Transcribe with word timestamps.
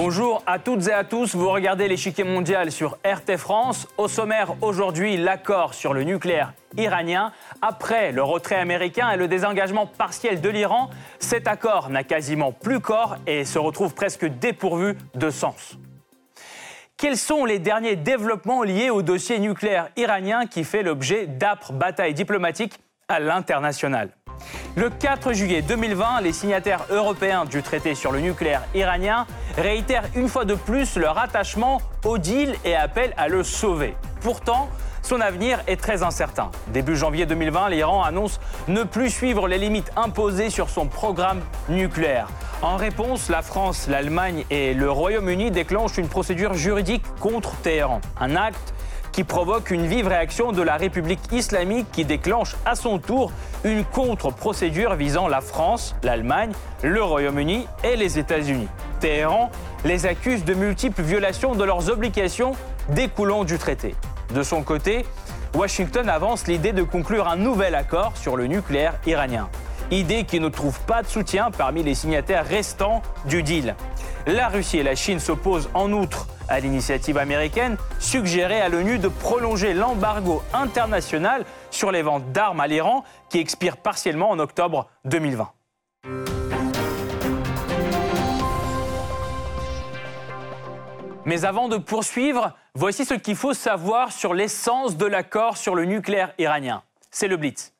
Bonjour 0.00 0.44
à 0.46 0.60
toutes 0.60 0.86
et 0.86 0.92
à 0.92 1.02
tous, 1.02 1.34
vous 1.34 1.50
regardez 1.50 1.88
l'échiquier 1.88 2.22
mondial 2.22 2.70
sur 2.70 2.98
RT 3.04 3.36
France. 3.36 3.88
Au 3.98 4.06
sommaire 4.06 4.54
aujourd'hui, 4.60 5.16
l'accord 5.16 5.74
sur 5.74 5.92
le 5.92 6.04
nucléaire 6.04 6.52
iranien. 6.76 7.32
Après 7.62 8.12
le 8.12 8.22
retrait 8.22 8.60
américain 8.60 9.10
et 9.10 9.16
le 9.16 9.26
désengagement 9.26 9.86
partiel 9.86 10.40
de 10.40 10.48
l'Iran, 10.48 10.88
cet 11.18 11.48
accord 11.48 11.90
n'a 11.90 12.04
quasiment 12.04 12.52
plus 12.52 12.78
corps 12.78 13.16
et 13.26 13.44
se 13.44 13.58
retrouve 13.58 13.92
presque 13.92 14.24
dépourvu 14.24 14.96
de 15.16 15.30
sens. 15.30 15.76
Quels 16.96 17.16
sont 17.16 17.44
les 17.44 17.58
derniers 17.58 17.96
développements 17.96 18.62
liés 18.62 18.90
au 18.90 19.02
dossier 19.02 19.40
nucléaire 19.40 19.88
iranien 19.96 20.46
qui 20.46 20.62
fait 20.62 20.84
l'objet 20.84 21.26
d'âpres 21.26 21.72
batailles 21.72 22.14
diplomatiques 22.14 22.78
à 23.10 23.20
l'international 23.20 24.10
le 24.76 24.90
4 24.90 25.32
juillet 25.32 25.62
2020, 25.62 26.20
les 26.20 26.32
signataires 26.32 26.84
européens 26.90 27.46
du 27.46 27.62
traité 27.62 27.94
sur 27.94 28.12
le 28.12 28.20
nucléaire 28.20 28.62
iranien 28.74 29.26
réitèrent 29.56 30.04
une 30.14 30.28
fois 30.28 30.44
de 30.44 30.54
plus 30.54 30.96
leur 30.96 31.18
attachement 31.18 31.80
au 32.04 32.18
deal 32.18 32.54
et 32.64 32.76
appellent 32.76 33.14
à 33.16 33.28
le 33.28 33.42
sauver. 33.42 33.96
Pourtant, 34.20 34.68
son 35.02 35.20
avenir 35.20 35.58
est 35.66 35.80
très 35.80 36.02
incertain. 36.02 36.50
Début 36.68 36.96
janvier 36.96 37.26
2020, 37.26 37.70
l'Iran 37.70 38.04
annonce 38.04 38.40
ne 38.68 38.84
plus 38.84 39.10
suivre 39.10 39.48
les 39.48 39.58
limites 39.58 39.90
imposées 39.96 40.50
sur 40.50 40.68
son 40.68 40.86
programme 40.86 41.40
nucléaire. 41.68 42.28
En 42.62 42.76
réponse, 42.76 43.30
la 43.30 43.42
France, 43.42 43.88
l'Allemagne 43.88 44.44
et 44.50 44.74
le 44.74 44.90
Royaume-Uni 44.90 45.50
déclenchent 45.50 45.98
une 45.98 46.08
procédure 46.08 46.54
juridique 46.54 47.04
contre 47.20 47.56
Téhéran. 47.62 48.00
Un 48.20 48.36
acte 48.36 48.74
qui 49.18 49.24
provoque 49.24 49.72
une 49.72 49.84
vive 49.84 50.06
réaction 50.06 50.52
de 50.52 50.62
la 50.62 50.76
République 50.76 51.18
islamique 51.32 51.88
qui 51.90 52.04
déclenche 52.04 52.54
à 52.64 52.76
son 52.76 53.00
tour 53.00 53.32
une 53.64 53.84
contre-procédure 53.84 54.94
visant 54.94 55.26
la 55.26 55.40
France, 55.40 55.96
l'Allemagne, 56.04 56.52
le 56.84 57.02
Royaume-Uni 57.02 57.66
et 57.82 57.96
les 57.96 58.20
États-Unis. 58.20 58.68
Téhéran 59.00 59.50
les 59.84 60.06
accuse 60.06 60.44
de 60.44 60.54
multiples 60.54 61.02
violations 61.02 61.56
de 61.56 61.64
leurs 61.64 61.90
obligations 61.90 62.52
découlant 62.90 63.42
du 63.42 63.58
traité. 63.58 63.96
De 64.36 64.44
son 64.44 64.62
côté, 64.62 65.04
Washington 65.52 66.08
avance 66.08 66.46
l'idée 66.46 66.72
de 66.72 66.84
conclure 66.84 67.26
un 67.26 67.34
nouvel 67.34 67.74
accord 67.74 68.12
sur 68.16 68.36
le 68.36 68.46
nucléaire 68.46 69.00
iranien. 69.04 69.48
Idée 69.90 70.26
qui 70.26 70.38
ne 70.38 70.48
trouve 70.48 70.78
pas 70.82 71.02
de 71.02 71.08
soutien 71.08 71.50
parmi 71.50 71.82
les 71.82 71.96
signataires 71.96 72.46
restants 72.46 73.02
du 73.24 73.42
deal. 73.42 73.74
La 74.28 74.46
Russie 74.46 74.78
et 74.78 74.84
la 74.84 74.94
Chine 74.94 75.18
s'opposent 75.18 75.70
en 75.74 75.92
outre 75.92 76.28
à 76.48 76.60
l'initiative 76.60 77.18
américaine, 77.18 77.76
suggérait 77.98 78.60
à 78.60 78.68
l'ONU 78.68 78.98
de 78.98 79.08
prolonger 79.08 79.74
l'embargo 79.74 80.42
international 80.52 81.44
sur 81.70 81.92
les 81.92 82.02
ventes 82.02 82.32
d'armes 82.32 82.60
à 82.60 82.66
l'Iran 82.66 83.04
qui 83.28 83.38
expire 83.38 83.76
partiellement 83.76 84.30
en 84.30 84.38
octobre 84.38 84.88
2020. 85.04 85.50
Mais 91.24 91.44
avant 91.44 91.68
de 91.68 91.76
poursuivre, 91.76 92.54
voici 92.74 93.04
ce 93.04 93.12
qu'il 93.12 93.36
faut 93.36 93.52
savoir 93.52 94.12
sur 94.12 94.32
l'essence 94.32 94.96
de 94.96 95.04
l'accord 95.04 95.58
sur 95.58 95.74
le 95.74 95.84
nucléaire 95.84 96.32
iranien. 96.38 96.82
C'est 97.10 97.28
le 97.28 97.36
Blitz. 97.36 97.74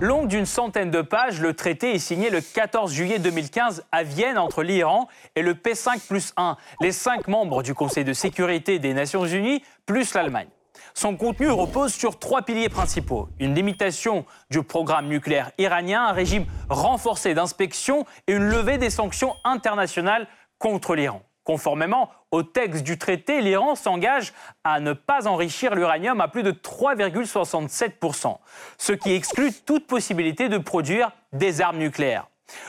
Long 0.00 0.26
d'une 0.26 0.44
centaine 0.44 0.90
de 0.90 1.00
pages, 1.00 1.40
le 1.40 1.54
traité 1.54 1.94
est 1.94 1.98
signé 1.98 2.28
le 2.28 2.42
14 2.42 2.92
juillet 2.92 3.18
2015 3.18 3.84
à 3.92 4.02
Vienne 4.02 4.36
entre 4.36 4.62
l'Iran 4.62 5.08
et 5.36 5.40
le 5.40 5.54
P5 5.54 6.06
plus 6.06 6.34
1, 6.36 6.58
les 6.82 6.92
cinq 6.92 7.28
membres 7.28 7.62
du 7.62 7.72
Conseil 7.72 8.04
de 8.04 8.12
sécurité 8.12 8.78
des 8.78 8.92
Nations 8.92 9.24
Unies, 9.24 9.62
plus 9.86 10.12
l'Allemagne. 10.12 10.48
Son 10.92 11.16
contenu 11.16 11.48
repose 11.48 11.94
sur 11.94 12.18
trois 12.18 12.42
piliers 12.42 12.68
principaux. 12.68 13.30
Une 13.40 13.54
limitation 13.54 14.26
du 14.50 14.62
programme 14.62 15.08
nucléaire 15.08 15.50
iranien, 15.56 16.08
un 16.08 16.12
régime 16.12 16.44
renforcé 16.68 17.32
d'inspection 17.32 18.04
et 18.26 18.34
une 18.34 18.44
levée 18.44 18.76
des 18.76 18.90
sanctions 18.90 19.34
internationales 19.44 20.28
contre 20.58 20.94
l'Iran. 20.94 21.22
Conformément 21.46 22.10
au 22.32 22.42
texte 22.42 22.82
du 22.82 22.98
traité, 22.98 23.40
l'Iran 23.40 23.76
s'engage 23.76 24.34
à 24.64 24.80
ne 24.80 24.92
pas 24.92 25.28
enrichir 25.28 25.76
l'uranium 25.76 26.20
à 26.20 26.26
plus 26.26 26.42
de 26.42 26.50
3,67%, 26.50 28.36
ce 28.78 28.92
qui 28.92 29.12
exclut 29.12 29.52
toute 29.64 29.86
possibilité 29.86 30.48
de 30.48 30.58
produire 30.58 31.12
des 31.32 31.60
armes 31.60 31.78
nucléaires. 31.78 32.26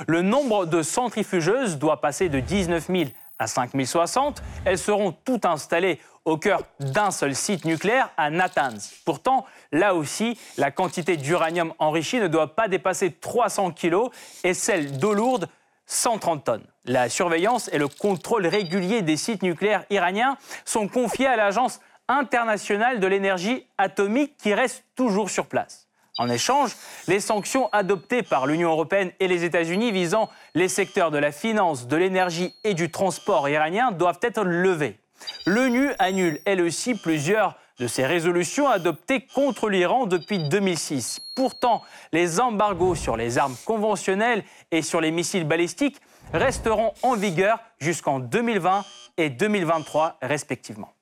Le 0.07 0.21
nombre 0.21 0.67
de 0.67 0.83
centrifugeuses 0.83 1.79
doit 1.79 2.01
passer 2.01 2.29
de 2.29 2.39
19 2.39 2.85
000 2.87 3.09
à 3.39 3.47
5 3.47 3.71
060. 3.83 4.43
Elles 4.63 4.77
seront 4.77 5.11
toutes 5.11 5.45
installées 5.45 5.99
au 6.23 6.37
cœur 6.37 6.61
d'un 6.79 7.09
seul 7.09 7.33
site 7.35 7.65
nucléaire 7.65 8.11
à 8.15 8.29
Natanz. 8.29 8.93
Pourtant, 9.05 9.45
là 9.71 9.95
aussi, 9.95 10.37
la 10.57 10.69
quantité 10.69 11.17
d'uranium 11.17 11.73
enrichi 11.79 12.19
ne 12.19 12.27
doit 12.27 12.53
pas 12.55 12.67
dépasser 12.67 13.11
300 13.11 13.71
kg 13.71 14.09
et 14.43 14.53
celle 14.53 14.97
d'eau 14.99 15.13
lourde 15.13 15.47
130 15.87 16.43
tonnes. 16.43 16.65
La 16.85 17.09
surveillance 17.09 17.69
et 17.73 17.77
le 17.77 17.87
contrôle 17.87 18.45
régulier 18.45 19.01
des 19.01 19.17
sites 19.17 19.41
nucléaires 19.41 19.85
iraniens 19.89 20.37
sont 20.65 20.87
confiés 20.87 21.27
à 21.27 21.35
l'Agence 21.35 21.79
internationale 22.07 22.99
de 22.99 23.07
l'énergie 23.07 23.65
atomique 23.77 24.37
qui 24.37 24.53
reste 24.53 24.85
toujours 24.95 25.29
sur 25.29 25.47
place. 25.47 25.87
En 26.19 26.29
échange, 26.29 26.75
les 27.07 27.19
sanctions 27.19 27.69
adoptées 27.71 28.23
par 28.23 28.47
l'Union 28.47 28.71
européenne 28.71 29.11
et 29.19 29.27
les 29.27 29.43
États-Unis 29.43 29.91
visant 29.91 30.29
les 30.55 30.67
secteurs 30.67 31.11
de 31.11 31.19
la 31.19 31.31
finance, 31.31 31.87
de 31.87 31.95
l'énergie 31.95 32.55
et 32.63 32.73
du 32.73 32.89
transport 32.89 33.47
iranien 33.49 33.91
doivent 33.91 34.19
être 34.21 34.43
levées. 34.43 34.99
L'ONU 35.45 35.91
annule 35.99 36.39
elle 36.45 36.61
aussi 36.61 36.95
plusieurs 36.95 37.55
de 37.79 37.87
ces 37.87 38.05
résolutions 38.05 38.67
adoptées 38.67 39.21
contre 39.33 39.69
l'Iran 39.69 40.05
depuis 40.05 40.39
2006. 40.39 41.21
Pourtant, 41.35 41.83
les 42.11 42.39
embargos 42.39 42.95
sur 42.95 43.17
les 43.17 43.37
armes 43.37 43.55
conventionnelles 43.65 44.43
et 44.71 44.81
sur 44.81 45.01
les 45.01 45.11
missiles 45.11 45.45
balistiques 45.45 45.97
resteront 46.33 46.93
en 47.03 47.15
vigueur 47.15 47.59
jusqu'en 47.79 48.19
2020 48.19 48.83
et 49.17 49.29
2023 49.29 50.17
respectivement. 50.21 50.93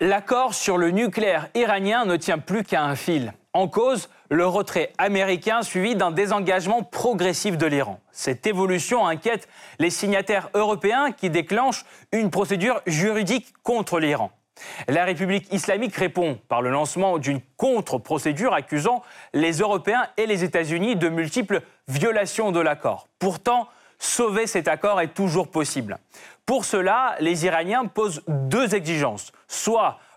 L'accord 0.00 0.52
sur 0.52 0.76
le 0.76 0.90
nucléaire 0.90 1.48
iranien 1.54 2.04
ne 2.04 2.16
tient 2.16 2.38
plus 2.38 2.64
qu'à 2.64 2.84
un 2.84 2.96
fil. 2.96 3.32
En 3.54 3.66
cause, 3.66 4.10
le 4.30 4.46
retrait 4.46 4.92
américain 4.98 5.62
suivi 5.62 5.94
d'un 5.94 6.10
désengagement 6.10 6.82
progressif 6.82 7.56
de 7.56 7.66
l'Iran. 7.66 8.00
Cette 8.12 8.46
évolution 8.46 9.06
inquiète 9.06 9.48
les 9.78 9.90
signataires 9.90 10.50
européens 10.54 11.12
qui 11.12 11.30
déclenchent 11.30 11.84
une 12.12 12.30
procédure 12.30 12.80
juridique 12.86 13.52
contre 13.62 13.98
l'Iran. 14.00 14.30
La 14.88 15.04
République 15.04 15.52
islamique 15.52 15.94
répond 15.94 16.38
par 16.48 16.62
le 16.62 16.70
lancement 16.70 17.18
d'une 17.18 17.40
contre-procédure 17.56 18.54
accusant 18.54 19.02
les 19.34 19.58
Européens 19.58 20.06
et 20.16 20.26
les 20.26 20.44
États-Unis 20.44 20.96
de 20.96 21.08
multiples 21.08 21.60
violations 21.88 22.52
de 22.52 22.60
l'accord. 22.60 23.08
Pourtant, 23.18 23.68
sauver 23.98 24.46
cet 24.46 24.68
accord 24.68 25.00
est 25.00 25.14
toujours 25.14 25.48
possible. 25.48 25.98
Pour 26.46 26.64
cela, 26.64 27.16
les 27.20 27.44
Iraniens 27.44 27.86
posent 27.86 28.22
deux 28.28 28.74
exigences. 28.74 29.32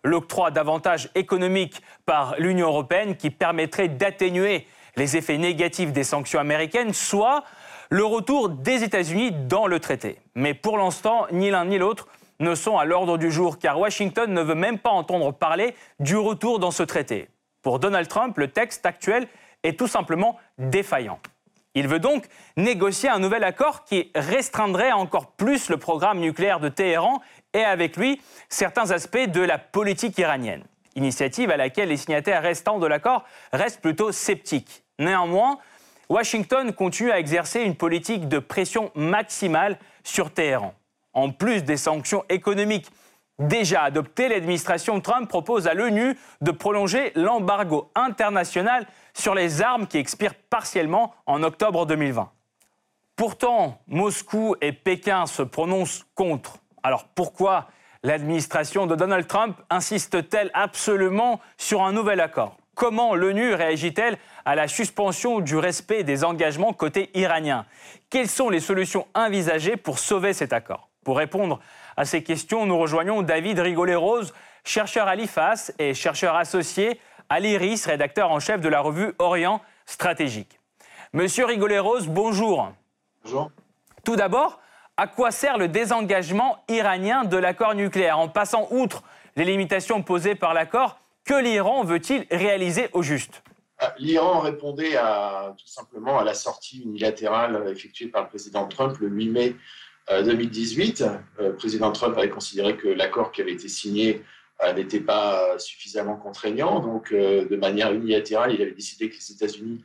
L'octroi 0.03 0.51
d'avantages 0.51 1.09
économiques 1.15 1.81
par 2.05 2.35
l'Union 2.39 2.67
européenne 2.67 3.15
qui 3.15 3.29
permettrait 3.29 3.89
d'atténuer 3.89 4.67
les 4.95 5.17
effets 5.17 5.37
négatifs 5.37 5.91
des 5.91 6.03
sanctions 6.03 6.39
américaines, 6.39 6.93
soit 6.93 7.43
le 7.89 8.05
retour 8.05 8.49
des 8.49 8.83
États-Unis 8.83 9.31
dans 9.31 9.67
le 9.67 9.79
traité. 9.79 10.19
Mais 10.35 10.53
pour 10.53 10.77
l'instant, 10.77 11.25
ni 11.31 11.49
l'un 11.49 11.65
ni 11.65 11.77
l'autre 11.77 12.07
ne 12.39 12.55
sont 12.55 12.77
à 12.77 12.85
l'ordre 12.85 13.17
du 13.17 13.31
jour, 13.31 13.59
car 13.59 13.79
Washington 13.79 14.31
ne 14.31 14.41
veut 14.41 14.55
même 14.55 14.79
pas 14.79 14.91
entendre 14.91 15.31
parler 15.33 15.75
du 15.99 16.15
retour 16.15 16.59
dans 16.59 16.71
ce 16.71 16.83
traité. 16.83 17.27
Pour 17.61 17.79
Donald 17.79 18.07
Trump, 18.07 18.37
le 18.37 18.47
texte 18.49 18.85
actuel 18.85 19.27
est 19.63 19.77
tout 19.77 19.87
simplement 19.87 20.37
défaillant. 20.57 21.19
Il 21.75 21.87
veut 21.87 21.99
donc 21.99 22.27
négocier 22.57 23.09
un 23.09 23.19
nouvel 23.19 23.43
accord 23.43 23.83
qui 23.83 24.11
restreindrait 24.15 24.91
encore 24.91 25.31
plus 25.31 25.69
le 25.69 25.77
programme 25.77 26.19
nucléaire 26.19 26.59
de 26.59 26.69
Téhéran 26.69 27.21
et 27.53 27.63
avec 27.63 27.97
lui 27.97 28.21
certains 28.49 28.91
aspects 28.91 29.17
de 29.17 29.41
la 29.41 29.57
politique 29.57 30.17
iranienne. 30.17 30.63
Initiative 30.95 31.51
à 31.51 31.57
laquelle 31.57 31.89
les 31.89 31.97
signataires 31.97 32.41
restants 32.41 32.79
de 32.79 32.87
l'accord 32.87 33.25
restent 33.53 33.81
plutôt 33.81 34.11
sceptiques. 34.11 34.83
Néanmoins, 34.97 35.59
Washington 36.09 36.73
continue 36.73 37.11
à 37.11 37.19
exercer 37.19 37.61
une 37.61 37.75
politique 37.75 38.27
de 38.27 38.39
pression 38.39 38.91
maximale 38.95 39.77
sur 40.03 40.31
Téhéran. 40.31 40.73
En 41.13 41.31
plus 41.31 41.63
des 41.63 41.77
sanctions 41.77 42.25
économiques 42.29 42.89
déjà 43.37 43.83
adoptées, 43.83 44.27
l'administration 44.27 44.99
Trump 45.01 45.29
propose 45.29 45.67
à 45.67 45.73
l'ONU 45.73 46.17
de 46.41 46.51
prolonger 46.51 47.11
l'embargo 47.15 47.91
international 47.95 48.87
sur 49.13 49.35
les 49.35 49.61
armes 49.61 49.87
qui 49.87 49.97
expire 49.97 50.33
partiellement 50.35 51.13
en 51.25 51.43
octobre 51.43 51.85
2020. 51.85 52.31
Pourtant, 53.15 53.79
Moscou 53.87 54.55
et 54.61 54.71
Pékin 54.71 55.25
se 55.25 55.43
prononcent 55.43 56.05
contre. 56.15 56.57
Alors 56.83 57.05
pourquoi 57.15 57.67
l'administration 58.03 58.87
de 58.87 58.95
Donald 58.95 59.27
Trump 59.27 59.57
insiste-t-elle 59.69 60.51
absolument 60.53 61.39
sur 61.57 61.83
un 61.83 61.91
nouvel 61.91 62.21
accord? 62.21 62.57
Comment 62.75 63.13
l'ONU 63.13 63.53
réagit-elle 63.53 64.17
à 64.45 64.55
la 64.55 64.69
suspension 64.69 65.41
du 65.41 65.57
respect 65.57 66.03
des 66.03 66.23
engagements 66.23 66.71
côté 66.71 67.09
iranien? 67.13 67.65
Quelles 68.09 68.29
sont 68.29 68.49
les 68.49 68.61
solutions 68.61 69.05
envisagées 69.13 69.75
pour 69.75 69.99
sauver 69.99 70.31
cet 70.31 70.53
accord? 70.53 70.87
Pour 71.03 71.17
répondre 71.17 71.59
à 71.97 72.05
ces 72.05 72.23
questions, 72.23 72.65
nous 72.65 72.77
rejoignons 72.77 73.21
David 73.21 73.59
Rigolet-Rose, 73.59 74.33
chercheur 74.63 75.07
à 75.07 75.15
l'IFAS 75.15 75.71
et 75.77 75.93
chercheur 75.93 76.35
associé 76.35 77.01
à 77.27 77.39
l'IRIS, 77.41 77.85
rédacteur 77.85 78.31
en 78.31 78.39
chef 78.39 78.61
de 78.61 78.69
la 78.69 78.79
revue 78.79 79.13
Orient 79.19 79.61
Stratégique. 79.85 80.59
Monsieur 81.11 81.45
Rigolet-Rose, 81.45 82.07
bonjour. 82.07 82.71
Bonjour. 83.23 83.51
Tout 84.05 84.15
d'abord, 84.15 84.59
à 84.99 85.07
quoi 85.07 85.31
sert 85.31 85.57
le 85.57 85.69
désengagement 85.69 86.61
iranien 86.67 87.23
de 87.23 87.37
l'accord 87.37 87.73
nucléaire 87.73 88.19
En 88.19 88.27
passant 88.27 88.67
outre 88.69 89.01
les 89.37 89.45
limitations 89.45 90.03
posées 90.03 90.35
par 90.35 90.53
l'accord, 90.53 90.99
que 91.23 91.41
l'Iran 91.41 91.85
veut-il 91.85 92.25
réaliser 92.29 92.89
au 92.91 93.01
juste 93.01 93.41
ah, 93.77 93.93
L'Iran 93.97 94.41
répondait 94.41 94.97
tout 95.57 95.67
simplement 95.67 96.19
à 96.19 96.25
la 96.25 96.33
sortie 96.33 96.81
unilatérale 96.81 97.69
effectuée 97.69 98.07
par 98.07 98.23
le 98.23 98.27
président 98.27 98.67
Trump 98.67 98.97
le 98.99 99.07
8 99.07 99.29
mai 99.29 99.55
2018. 100.11 101.01
Euh, 101.01 101.17
le 101.37 101.45
euh, 101.45 101.53
président 101.53 101.93
Trump 101.93 102.17
avait 102.17 102.29
considéré 102.29 102.75
que 102.75 102.89
l'accord 102.89 103.31
qui 103.31 103.39
avait 103.41 103.53
été 103.53 103.69
signé 103.69 104.21
euh, 104.65 104.73
n'était 104.73 104.99
pas 104.99 105.57
suffisamment 105.59 106.17
contraignant. 106.17 106.81
Donc, 106.81 107.13
de 107.13 107.55
manière 107.55 107.93
unilatérale, 107.93 108.53
il 108.53 108.61
avait 108.61 108.71
décidé 108.71 109.09
que 109.09 109.15
les 109.15 109.31
États-Unis 109.31 109.81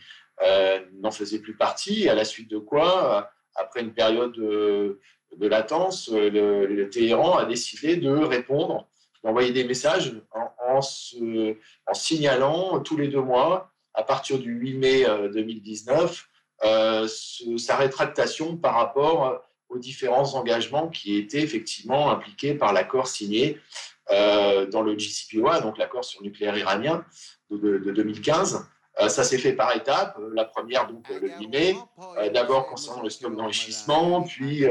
n'en 1.00 1.12
faisaient 1.12 1.38
plus 1.38 1.54
partie. 1.54 2.08
À 2.08 2.16
la 2.16 2.24
suite 2.24 2.50
de 2.50 2.58
quoi, 2.58 3.30
après 3.54 3.80
une 3.80 3.92
période 3.92 4.32
de, 4.32 4.98
latence, 5.40 6.08
le, 6.10 6.88
Téhéran 6.90 7.36
a 7.36 7.44
décidé 7.44 7.96
de 7.96 8.10
répondre, 8.10 8.88
d'envoyer 9.22 9.52
des 9.52 9.64
messages 9.64 10.14
en, 10.32 10.80
signalant 11.92 12.80
tous 12.80 12.96
les 12.96 13.08
deux 13.08 13.20
mois, 13.20 13.70
à 13.94 14.02
partir 14.02 14.38
du 14.38 14.52
8 14.52 14.78
mai 14.78 15.04
2019, 15.32 16.28
sa 17.58 17.76
rétractation 17.76 18.56
par 18.56 18.74
rapport 18.74 19.42
aux 19.68 19.78
différents 19.78 20.34
engagements 20.34 20.88
qui 20.88 21.16
étaient 21.16 21.42
effectivement 21.42 22.10
impliqués 22.10 22.54
par 22.54 22.72
l'accord 22.72 23.08
signé 23.08 23.60
euh, 24.10 24.66
dans 24.66 24.82
le 24.82 24.98
JCPOA, 24.98 25.60
donc 25.60 25.78
l'accord 25.78 26.04
sur 26.04 26.20
le 26.20 26.26
nucléaire 26.26 26.56
iranien 26.56 27.04
de, 27.50 27.78
2015. 27.78 28.66
Euh, 29.00 29.08
ça 29.08 29.24
s'est 29.24 29.38
fait 29.38 29.52
par 29.52 29.74
étapes. 29.74 30.16
Euh, 30.20 30.30
la 30.34 30.44
première, 30.44 30.86
donc, 30.86 31.08
le 31.08 31.28
8 31.38 31.48
mai, 31.48 31.74
d'abord 32.32 32.66
concernant 32.66 33.02
le 33.02 33.10
stock 33.10 33.34
d'enrichissement, 33.36 34.22
puis 34.22 34.64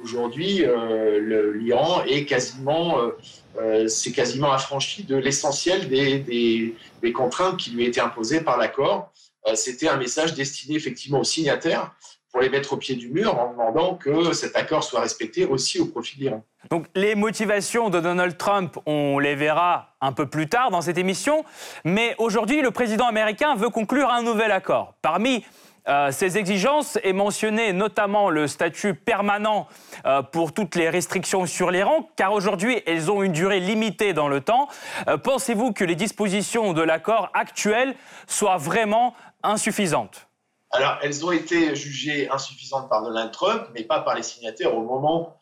Aujourd'hui, 0.03 0.65
euh, 0.65 1.53
l'Iran 1.55 2.03
est 2.05 2.25
quasiment, 2.25 2.99
euh, 2.99 3.11
euh, 3.59 3.89
c'est 3.89 4.13
quasiment 4.13 4.53
affranchi 4.53 5.05
de 5.05 5.17
l'essentiel 5.17 5.89
des, 5.89 6.75
contraintes 7.15 7.59
qui 7.59 7.71
lui 7.71 7.85
étaient 7.85 8.01
imposées 8.01 8.41
par 8.41 8.59
l'accord. 8.59 9.13
C'était 9.55 9.89
un 9.89 9.97
message 9.97 10.35
destiné 10.35 10.77
effectivement 10.77 11.21
aux 11.21 11.25
signataires 11.25 11.95
pour 12.35 12.41
les 12.41 12.51
mettre 12.51 12.73
au 12.73 12.77
pied 12.77 12.97
du 12.97 13.11
mur 13.11 13.39
en 13.39 13.53
demandant 13.53 13.95
que 13.95 14.33
cet 14.33 14.57
accord 14.57 14.83
soit 14.83 15.01
respecté 15.01 15.45
aussi 15.45 15.79
au 15.79 15.87
profit 15.87 16.17
de 16.17 16.23
l'Iran. 16.23 16.45
Donc 16.71 16.87
les 16.95 17.15
motivations 17.15 17.91
de 17.91 18.01
Donald 18.01 18.37
Trump, 18.37 18.77
on 18.87 19.21
les 19.21 19.37
verra 19.37 19.95
un 20.01 20.13
peu 20.13 20.27
plus 20.27 20.49
tard 20.49 20.71
dans 20.71 20.81
cette 20.81 20.99
émission, 20.99 21.45
mais 21.85 22.17
aujourd'hui 22.19 22.61
le 22.61 22.73
président 22.73 23.07
américain 23.07 23.55
veut 23.55 23.71
conclure 23.71 24.11
un 24.11 24.23
nouvel 24.23 24.51
accord. 24.51 24.95
Parmi 25.01 25.45
euh, 25.87 26.11
ces 26.11 26.39
exigences 26.39 26.99
est 27.03 27.13
mentionné 27.13 27.75
notamment 27.75 28.31
le 28.31 28.47
statut 28.47 28.95
permanent 28.95 29.69
euh, 30.07 30.23
pour 30.23 30.55
toutes 30.55 30.77
les 30.77 30.89
restrictions 30.89 31.45
sur 31.45 31.71
l'Iran, 31.71 32.09
car 32.17 32.33
aujourd'hui 32.33 32.83
elles 32.87 33.11
ont 33.11 33.23
une 33.23 33.33
durée 33.33 33.61
limitée 33.61 34.15
dans 34.15 34.29
le 34.29 34.41
temps. 34.41 34.69
Euh, 35.09 35.19
pensez-vous 35.19 35.73
que 35.73 35.85
les 35.85 35.95
dispositions 35.95 36.73
de 36.73 36.81
l'accord 36.81 37.31
actuel 37.35 37.95
soient 38.27 38.57
vraiment 38.57 39.15
insuffisantes? 39.43 40.27
Alors 40.71 40.97
elles 41.03 41.25
ont 41.25 41.33
été 41.33 41.77
jugées 41.77 42.31
insuffisantes 42.31 42.89
par 42.89 43.03
Donald 43.03 43.31
Trump, 43.31 43.65
mais 43.75 43.85
pas 43.85 44.01
par 44.01 44.15
les 44.15 44.23
signataires 44.23 44.75
au 44.75 44.83
moment 44.83 45.41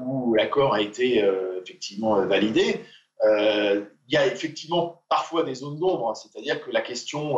où 0.00 0.34
l'accord 0.34 0.74
a 0.74 0.80
été 0.80 1.24
effectivement 1.62 2.16
validé. 2.26 2.84
Il 3.24 3.86
y 4.08 4.16
a 4.16 4.26
effectivement 4.26 5.04
parfois 5.08 5.44
des 5.44 5.54
zones 5.54 5.78
d'ombre, 5.78 6.16
c'est-à-dire 6.16 6.64
que 6.64 6.70
la 6.72 6.80
question 6.80 7.36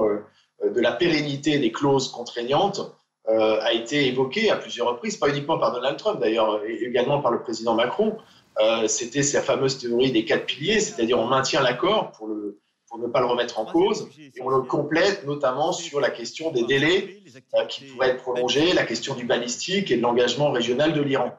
de 0.62 0.80
la 0.80 0.92
pérennité 0.92 1.58
des 1.58 1.72
clauses 1.72 2.10
contraignantes 2.10 2.94
euh, 3.28 3.58
a 3.62 3.72
été 3.72 4.06
évoquée 4.06 4.50
à 4.50 4.56
plusieurs 4.56 4.88
reprises, 4.88 5.16
pas 5.16 5.30
uniquement 5.30 5.58
par 5.58 5.72
Donald 5.72 5.96
Trump 5.96 6.20
d'ailleurs, 6.20 6.60
également 6.64 7.20
par 7.20 7.32
le 7.32 7.40
président 7.40 7.74
Macron. 7.74 8.18
Euh, 8.60 8.86
c'était 8.86 9.22
sa 9.22 9.40
fameuse 9.40 9.78
théorie 9.78 10.12
des 10.12 10.24
quatre 10.24 10.44
piliers, 10.44 10.78
c'est-à-dire 10.78 11.18
on 11.18 11.26
maintient 11.26 11.62
l'accord 11.62 12.12
pour 12.12 12.28
le, 12.28 12.60
pour 12.94 13.02
ne 13.02 13.08
pas 13.08 13.18
le 13.18 13.26
remettre 13.26 13.58
en 13.58 13.64
cause. 13.64 14.08
Et 14.36 14.40
on 14.40 14.48
le 14.48 14.60
complète 14.60 15.26
notamment 15.26 15.72
sur 15.72 16.00
la 16.00 16.10
question 16.10 16.52
des 16.52 16.62
délais 16.62 17.18
euh, 17.54 17.64
qui 17.64 17.86
pourraient 17.86 18.10
être 18.10 18.22
prolongés, 18.22 18.72
la 18.72 18.84
question 18.84 19.16
du 19.16 19.24
balistique 19.24 19.90
et 19.90 19.96
de 19.96 20.02
l'engagement 20.02 20.52
régional 20.52 20.92
de 20.92 21.00
l'Iran. 21.00 21.36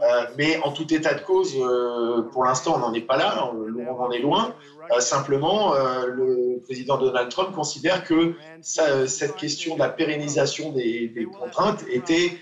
Euh, 0.00 0.24
mais 0.38 0.58
en 0.62 0.72
tout 0.72 0.92
état 0.94 1.12
de 1.12 1.20
cause, 1.20 1.54
euh, 1.56 2.22
pour 2.32 2.44
l'instant, 2.44 2.76
on 2.76 2.78
n'en 2.78 2.94
est 2.94 3.02
pas 3.02 3.18
là, 3.18 3.52
on, 3.52 4.00
en 4.00 4.10
est 4.12 4.18
loin. 4.18 4.54
simplement, 4.98 5.74
le 6.06 6.60
président 6.64 6.96
Donald 6.96 7.28
Trump 7.28 7.52
considère 7.54 8.02
que 8.02 8.34
cette 8.62 9.36
question 9.36 9.74
de 9.74 9.80
la 9.80 9.90
pérennisation 9.90 10.72
des, 10.72 11.28
contraintes 11.38 11.84
était, 11.90 12.32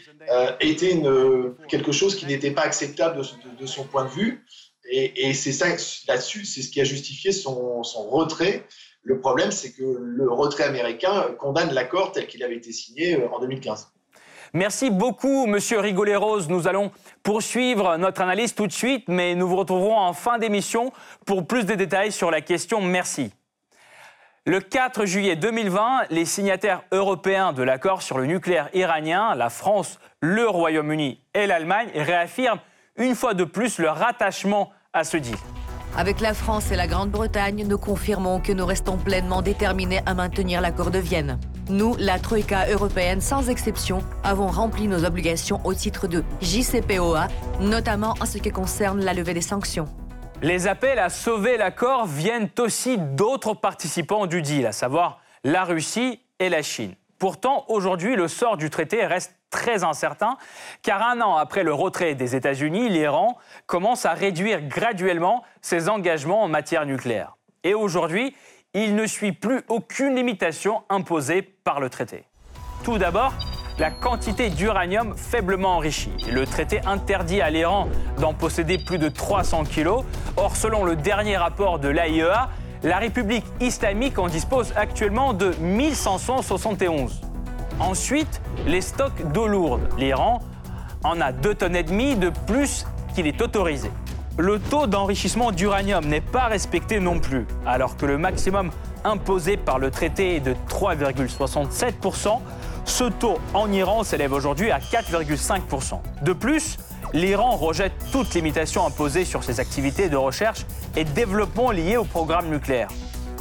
était 0.60 0.92
une, 0.92 1.54
quelque 1.68 1.90
chose 1.90 2.14
qui 2.14 2.26
n'était 2.26 2.52
pas 2.52 2.62
acceptable 2.62 3.16
de, 3.16 3.24
de 3.60 3.66
son 3.66 3.84
point 3.84 4.04
de 4.04 4.10
vue. 4.10 4.44
Et, 4.90 5.32
c'est 5.34 5.52
ça, 5.52 5.68
là-dessus, 6.08 6.44
c'est 6.44 6.62
ce 6.62 6.70
qui 6.70 6.80
a 6.80 6.84
justifié 6.84 7.32
son, 7.32 7.82
retrait. 8.10 8.64
Le 9.04 9.20
problème, 9.20 9.50
c'est 9.50 9.72
que 9.72 9.82
le 9.82 10.30
retrait 10.30 10.64
américain 10.64 11.34
condamne 11.38 11.72
l'accord 11.72 12.12
tel 12.12 12.26
qu'il 12.26 12.42
avait 12.42 12.56
été 12.56 12.72
signé 12.72 13.16
euh, 13.16 13.28
en 13.32 13.40
2015. 13.40 13.88
Merci 14.54 14.90
beaucoup, 14.90 15.46
Monsieur 15.46 15.80
Rigoleros. 15.80 16.42
Nous 16.48 16.68
allons 16.68 16.92
poursuivre 17.22 17.96
notre 17.96 18.20
analyse 18.20 18.54
tout 18.54 18.66
de 18.66 18.72
suite, 18.72 19.04
mais 19.08 19.34
nous 19.34 19.48
vous 19.48 19.56
retrouverons 19.56 19.96
en 19.96 20.12
fin 20.12 20.38
d'émission 20.38 20.92
pour 21.24 21.46
plus 21.46 21.64
de 21.64 21.74
détails 21.74 22.12
sur 22.12 22.30
la 22.30 22.42
question. 22.42 22.80
Merci. 22.80 23.32
Le 24.44 24.60
4 24.60 25.04
juillet 25.04 25.36
2020, 25.36 26.06
les 26.10 26.24
signataires 26.24 26.82
européens 26.90 27.52
de 27.52 27.62
l'accord 27.62 28.02
sur 28.02 28.18
le 28.18 28.26
nucléaire 28.26 28.68
iranien, 28.74 29.34
la 29.36 29.50
France, 29.50 30.00
le 30.20 30.48
Royaume-Uni 30.48 31.20
et 31.32 31.46
l'Allemagne, 31.46 31.88
réaffirment 31.94 32.60
une 32.96 33.14
fois 33.14 33.34
de 33.34 33.44
plus 33.44 33.78
leur 33.78 34.02
attachement 34.02 34.70
à 34.92 35.04
ce 35.04 35.16
deal. 35.16 35.36
Avec 35.96 36.20
la 36.20 36.32
France 36.32 36.70
et 36.70 36.76
la 36.76 36.86
Grande-Bretagne, 36.86 37.66
nous 37.68 37.76
confirmons 37.76 38.40
que 38.40 38.52
nous 38.52 38.64
restons 38.64 38.96
pleinement 38.96 39.42
déterminés 39.42 40.00
à 40.06 40.14
maintenir 40.14 40.62
l'accord 40.62 40.90
de 40.90 40.98
Vienne. 40.98 41.38
Nous, 41.68 41.94
la 41.98 42.18
Troïka 42.18 42.68
européenne 42.70 43.20
sans 43.20 43.50
exception, 43.50 44.02
avons 44.24 44.46
rempli 44.46 44.88
nos 44.88 45.04
obligations 45.04 45.60
au 45.64 45.74
titre 45.74 46.06
de 46.06 46.24
JCPOA, 46.40 47.28
notamment 47.60 48.14
en 48.20 48.26
ce 48.26 48.38
qui 48.38 48.50
concerne 48.50 49.04
la 49.04 49.12
levée 49.12 49.34
des 49.34 49.42
sanctions. 49.42 49.86
Les 50.40 50.66
appels 50.66 50.98
à 50.98 51.10
sauver 51.10 51.56
l'accord 51.56 52.06
viennent 52.06 52.48
aussi 52.58 52.96
d'autres 52.98 53.54
participants 53.54 54.26
du 54.26 54.40
deal, 54.42 54.66
à 54.66 54.72
savoir 54.72 55.20
la 55.44 55.64
Russie 55.64 56.20
et 56.38 56.48
la 56.48 56.62
Chine. 56.62 56.94
Pourtant, 57.22 57.64
aujourd'hui, 57.68 58.16
le 58.16 58.26
sort 58.26 58.56
du 58.56 58.68
traité 58.68 59.06
reste 59.06 59.36
très 59.48 59.84
incertain, 59.84 60.38
car 60.82 61.06
un 61.06 61.20
an 61.20 61.36
après 61.36 61.62
le 61.62 61.72
retrait 61.72 62.16
des 62.16 62.34
États-Unis, 62.34 62.88
l'Iran 62.88 63.38
commence 63.66 64.06
à 64.06 64.12
réduire 64.12 64.60
graduellement 64.62 65.44
ses 65.60 65.88
engagements 65.88 66.42
en 66.42 66.48
matière 66.48 66.84
nucléaire. 66.84 67.36
Et 67.62 67.74
aujourd'hui, 67.74 68.34
il 68.74 68.96
ne 68.96 69.06
suit 69.06 69.30
plus 69.30 69.62
aucune 69.68 70.16
limitation 70.16 70.82
imposée 70.88 71.42
par 71.42 71.78
le 71.78 71.90
traité. 71.90 72.24
Tout 72.82 72.98
d'abord, 72.98 73.32
la 73.78 73.92
quantité 73.92 74.50
d'uranium 74.50 75.16
faiblement 75.16 75.76
enrichi. 75.76 76.10
Le 76.28 76.44
traité 76.44 76.80
interdit 76.86 77.40
à 77.40 77.50
l'Iran 77.50 77.88
d'en 78.18 78.34
posséder 78.34 78.78
plus 78.78 78.98
de 78.98 79.08
300 79.08 79.62
kilos. 79.62 80.04
Or, 80.36 80.56
selon 80.56 80.84
le 80.84 80.96
dernier 80.96 81.36
rapport 81.36 81.78
de 81.78 81.88
l'AIEA, 81.88 82.50
la 82.82 82.98
République 82.98 83.44
islamique 83.60 84.18
en 84.18 84.28
dispose 84.28 84.72
actuellement 84.76 85.32
de 85.32 85.52
1571. 85.60 87.20
Ensuite, 87.80 88.40
les 88.66 88.80
stocks 88.80 89.32
d'eau 89.32 89.46
lourde. 89.46 89.88
L'Iran 89.98 90.40
en 91.04 91.20
a 91.20 91.32
2 91.32 91.54
tonnes 91.54 91.76
et 91.76 91.82
demie 91.82 92.16
de 92.16 92.30
plus 92.46 92.86
qu'il 93.14 93.26
est 93.26 93.40
autorisé. 93.40 93.90
Le 94.38 94.58
taux 94.58 94.86
d'enrichissement 94.86 95.52
d'uranium 95.52 96.04
n'est 96.06 96.20
pas 96.20 96.46
respecté 96.46 97.00
non 97.00 97.20
plus, 97.20 97.46
alors 97.66 97.96
que 97.96 98.06
le 98.06 98.18
maximum 98.18 98.70
imposé 99.04 99.56
par 99.56 99.78
le 99.78 99.90
traité 99.90 100.36
est 100.36 100.40
de 100.40 100.54
3,67%. 100.68 102.38
Ce 102.84 103.04
taux 103.04 103.38
en 103.54 103.70
Iran 103.70 104.04
s'élève 104.04 104.32
aujourd'hui 104.32 104.70
à 104.70 104.78
4,5%. 104.78 106.00
De 106.22 106.32
plus, 106.32 106.78
l'Iran 107.12 107.56
rejette 107.56 107.92
toute 108.10 108.34
limitation 108.34 108.86
imposée 108.86 109.24
sur 109.24 109.44
ses 109.44 109.60
activités 109.60 110.08
de 110.08 110.16
recherche 110.16 110.66
et 110.96 111.04
développement 111.04 111.70
liées 111.70 111.96
au 111.96 112.04
programme 112.04 112.48
nucléaire. 112.48 112.88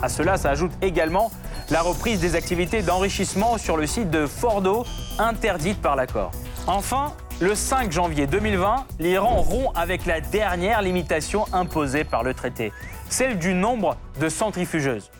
À 0.01 0.09
cela 0.09 0.37
s'ajoute 0.37 0.71
également 0.81 1.31
la 1.69 1.81
reprise 1.81 2.19
des 2.19 2.35
activités 2.35 2.81
d'enrichissement 2.81 3.57
sur 3.57 3.77
le 3.77 3.87
site 3.87 4.09
de 4.09 4.25
Fordo, 4.25 4.85
interdite 5.19 5.81
par 5.81 5.95
l'accord. 5.95 6.31
Enfin, 6.67 7.13
le 7.39 7.55
5 7.55 7.91
janvier 7.91 8.27
2020, 8.27 8.85
l'Iran 8.99 9.37
rompt 9.37 9.71
avec 9.75 10.05
la 10.05 10.21
dernière 10.21 10.81
limitation 10.81 11.45
imposée 11.53 12.03
par 12.03 12.23
le 12.23 12.33
traité, 12.33 12.73
celle 13.09 13.39
du 13.39 13.53
nombre 13.53 13.95
de 14.19 14.27
centrifugeuses. 14.27 15.11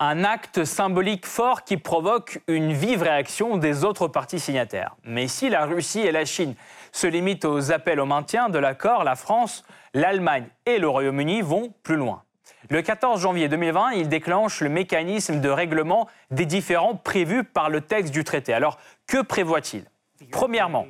Un 0.00 0.24
acte 0.24 0.64
symbolique 0.64 1.24
fort 1.24 1.62
qui 1.62 1.76
provoque 1.76 2.40
une 2.48 2.72
vive 2.72 3.02
réaction 3.02 3.56
des 3.58 3.84
autres 3.84 4.08
parties 4.08 4.40
signataires. 4.40 4.96
Mais 5.04 5.28
si 5.28 5.48
la 5.48 5.66
Russie 5.66 6.00
et 6.00 6.10
la 6.10 6.24
Chine 6.24 6.54
se 6.94 7.08
limite 7.08 7.44
aux 7.44 7.72
appels 7.72 7.98
au 7.98 8.06
maintien 8.06 8.48
de 8.48 8.58
l'accord, 8.58 9.02
la 9.02 9.16
France, 9.16 9.64
l'Allemagne 9.94 10.46
et 10.64 10.78
le 10.78 10.88
Royaume-Uni 10.88 11.42
vont 11.42 11.74
plus 11.82 11.96
loin. 11.96 12.22
Le 12.70 12.82
14 12.82 13.20
janvier 13.20 13.48
2020, 13.48 13.90
il 13.94 14.08
déclenche 14.08 14.60
le 14.60 14.68
mécanisme 14.68 15.40
de 15.40 15.48
règlement 15.48 16.08
des 16.30 16.46
différends 16.46 16.94
prévus 16.94 17.42
par 17.42 17.68
le 17.68 17.80
texte 17.80 18.14
du 18.14 18.22
traité. 18.22 18.54
Alors, 18.54 18.78
que 19.08 19.20
prévoit-il? 19.20 19.84
Premièrement, 20.30 20.86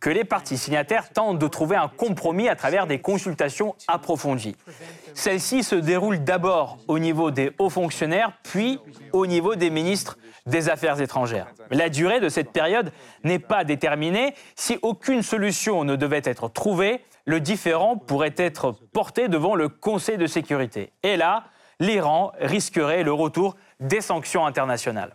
que 0.00 0.10
les 0.10 0.24
parties 0.24 0.58
signataires 0.58 1.10
tentent 1.10 1.38
de 1.38 1.48
trouver 1.48 1.76
un 1.76 1.88
compromis 1.88 2.48
à 2.48 2.56
travers 2.56 2.86
des 2.86 3.00
consultations 3.00 3.74
approfondies. 3.88 4.56
Celles-ci 5.14 5.62
se 5.62 5.74
déroulent 5.74 6.22
d'abord 6.22 6.78
au 6.88 6.98
niveau 6.98 7.30
des 7.30 7.52
hauts 7.58 7.70
fonctionnaires, 7.70 8.32
puis 8.42 8.78
au 9.12 9.26
niveau 9.26 9.54
des 9.54 9.70
ministres 9.70 10.18
des 10.46 10.68
Affaires 10.68 11.00
étrangères. 11.00 11.48
La 11.70 11.88
durée 11.88 12.20
de 12.20 12.28
cette 12.28 12.52
période 12.52 12.92
n'est 13.24 13.38
pas 13.38 13.64
déterminée. 13.64 14.34
Si 14.54 14.78
aucune 14.82 15.22
solution 15.22 15.84
ne 15.84 15.96
devait 15.96 16.22
être 16.24 16.48
trouvée, 16.48 17.04
le 17.24 17.40
différend 17.40 17.96
pourrait 17.96 18.34
être 18.36 18.72
porté 18.92 19.28
devant 19.28 19.56
le 19.56 19.68
Conseil 19.68 20.18
de 20.18 20.26
sécurité. 20.26 20.92
Et 21.02 21.16
là, 21.16 21.44
l'Iran 21.80 22.32
risquerait 22.40 23.02
le 23.02 23.12
retour 23.12 23.56
des 23.80 24.00
sanctions 24.00 24.46
internationales. 24.46 25.14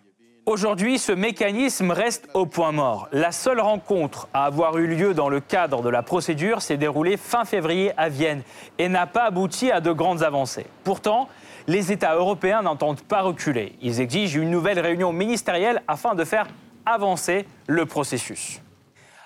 Aujourd'hui, 0.52 1.00
ce 1.00 1.14
mécanisme 1.14 1.92
reste 1.92 2.28
au 2.34 2.46
point 2.46 2.74
mort. 2.74 3.08
La 3.14 3.32
seule 3.32 3.62
rencontre 3.62 4.28
à 4.34 4.44
avoir 4.44 4.78
eu 4.78 4.86
lieu 4.86 5.14
dans 5.14 5.30
le 5.30 5.40
cadre 5.40 5.82
de 5.82 5.88
la 5.88 6.04
procédure 6.04 6.62
s'est 6.62 6.76
déroulée 6.76 7.16
fin 7.16 7.46
février 7.46 7.94
à 7.96 8.10
Vienne 8.10 8.44
et 8.78 8.90
n'a 8.90 9.08
pas 9.08 9.24
abouti 9.24 9.72
à 9.72 9.80
de 9.80 9.94
grandes 9.94 10.24
avancées. 10.24 10.66
Pourtant, 10.84 11.30
les 11.68 11.94
États 11.94 12.16
européens 12.16 12.64
n'entendent 12.64 13.00
pas 13.00 13.22
reculer. 13.22 13.78
Ils 13.82 14.02
exigent 14.02 14.36
une 14.36 14.50
nouvelle 14.50 14.82
réunion 14.82 15.14
ministérielle 15.14 15.84
afin 15.88 16.16
de 16.16 16.26
faire 16.26 16.48
avancer 16.86 17.46
le 17.68 17.86
processus. 17.86 18.60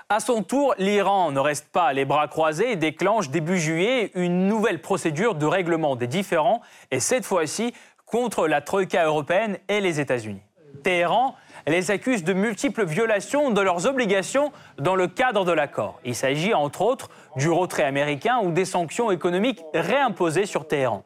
À 0.09 0.19
son 0.19 0.43
tour, 0.43 0.75
l'Iran 0.77 1.31
ne 1.31 1.39
reste 1.39 1.69
pas 1.71 1.91
les 1.93 2.05
bras 2.05 2.27
croisés 2.27 2.73
et 2.73 2.75
déclenche 2.75 3.31
début 3.31 3.57
juillet 3.57 4.11
une 4.13 4.47
nouvelle 4.47 4.79
procédure 4.79 5.33
de 5.33 5.47
règlement 5.47 5.95
des 5.95 6.05
différends, 6.05 6.61
et 6.91 6.99
cette 6.99 7.25
fois-ci 7.25 7.73
contre 8.05 8.47
la 8.47 8.61
Troïka 8.61 9.03
européenne 9.05 9.57
et 9.67 9.81
les 9.81 9.99
États-Unis. 9.99 10.43
Téhéran 10.75 11.35
les 11.67 11.89
accuse 11.89 12.23
de 12.23 12.33
multiples 12.33 12.85
violations 12.85 13.49
de 13.49 13.61
leurs 13.61 13.87
obligations 13.87 14.51
dans 14.77 14.95
le 14.95 15.07
cadre 15.07 15.45
de 15.45 15.51
l'accord. 15.51 15.99
Il 16.05 16.15
s'agit 16.15 16.53
entre 16.53 16.81
autres 16.81 17.09
du 17.35 17.49
retrait 17.49 17.83
américain 17.83 18.39
ou 18.43 18.51
des 18.51 18.65
sanctions 18.65 19.11
économiques 19.11 19.63
réimposées 19.73 20.45
sur 20.45 20.67
Téhéran. 20.67 21.03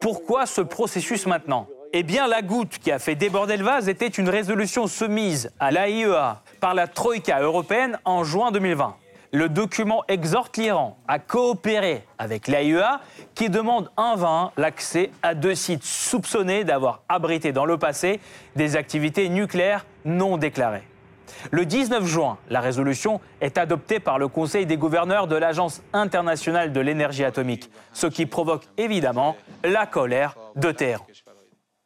Pourquoi 0.00 0.46
ce 0.46 0.60
processus 0.60 1.26
maintenant? 1.26 1.68
Eh 1.92 2.02
bien, 2.02 2.26
la 2.26 2.42
goutte 2.42 2.78
qui 2.78 2.90
a 2.90 2.98
fait 2.98 3.14
déborder 3.14 3.56
le 3.56 3.64
vase 3.64 3.88
était 3.88 4.08
une 4.08 4.28
résolution 4.28 4.86
soumise 4.86 5.52
à 5.60 5.70
l'AIEA 5.70 6.42
par 6.58 6.74
la 6.74 6.86
Troïka 6.86 7.40
européenne 7.40 7.98
en 8.04 8.24
juin 8.24 8.50
2020. 8.50 8.96
Le 9.34 9.48
document 9.48 10.02
exhorte 10.08 10.58
l'Iran 10.58 10.98
à 11.08 11.18
coopérer 11.18 12.04
avec 12.18 12.48
l'AIEA 12.48 13.00
qui 13.34 13.48
demande 13.48 13.90
en 13.96 14.14
vain 14.14 14.52
l'accès 14.58 15.10
à 15.22 15.34
deux 15.34 15.54
sites 15.54 15.84
soupçonnés 15.84 16.64
d'avoir 16.64 17.00
abrité 17.08 17.50
dans 17.50 17.64
le 17.64 17.78
passé 17.78 18.20
des 18.56 18.76
activités 18.76 19.30
nucléaires 19.30 19.86
non 20.04 20.36
déclarées. 20.36 20.82
Le 21.50 21.64
19 21.64 22.04
juin, 22.04 22.36
la 22.50 22.60
résolution 22.60 23.22
est 23.40 23.56
adoptée 23.56 24.00
par 24.00 24.18
le 24.18 24.28
Conseil 24.28 24.66
des 24.66 24.76
gouverneurs 24.76 25.26
de 25.26 25.36
l'Agence 25.36 25.82
internationale 25.94 26.70
de 26.70 26.80
l'énergie 26.80 27.24
atomique, 27.24 27.70
ce 27.94 28.08
qui 28.08 28.26
provoque 28.26 28.64
évidemment 28.76 29.36
la 29.64 29.86
colère 29.86 30.36
de 30.56 30.72
Téhéran. 30.72 31.06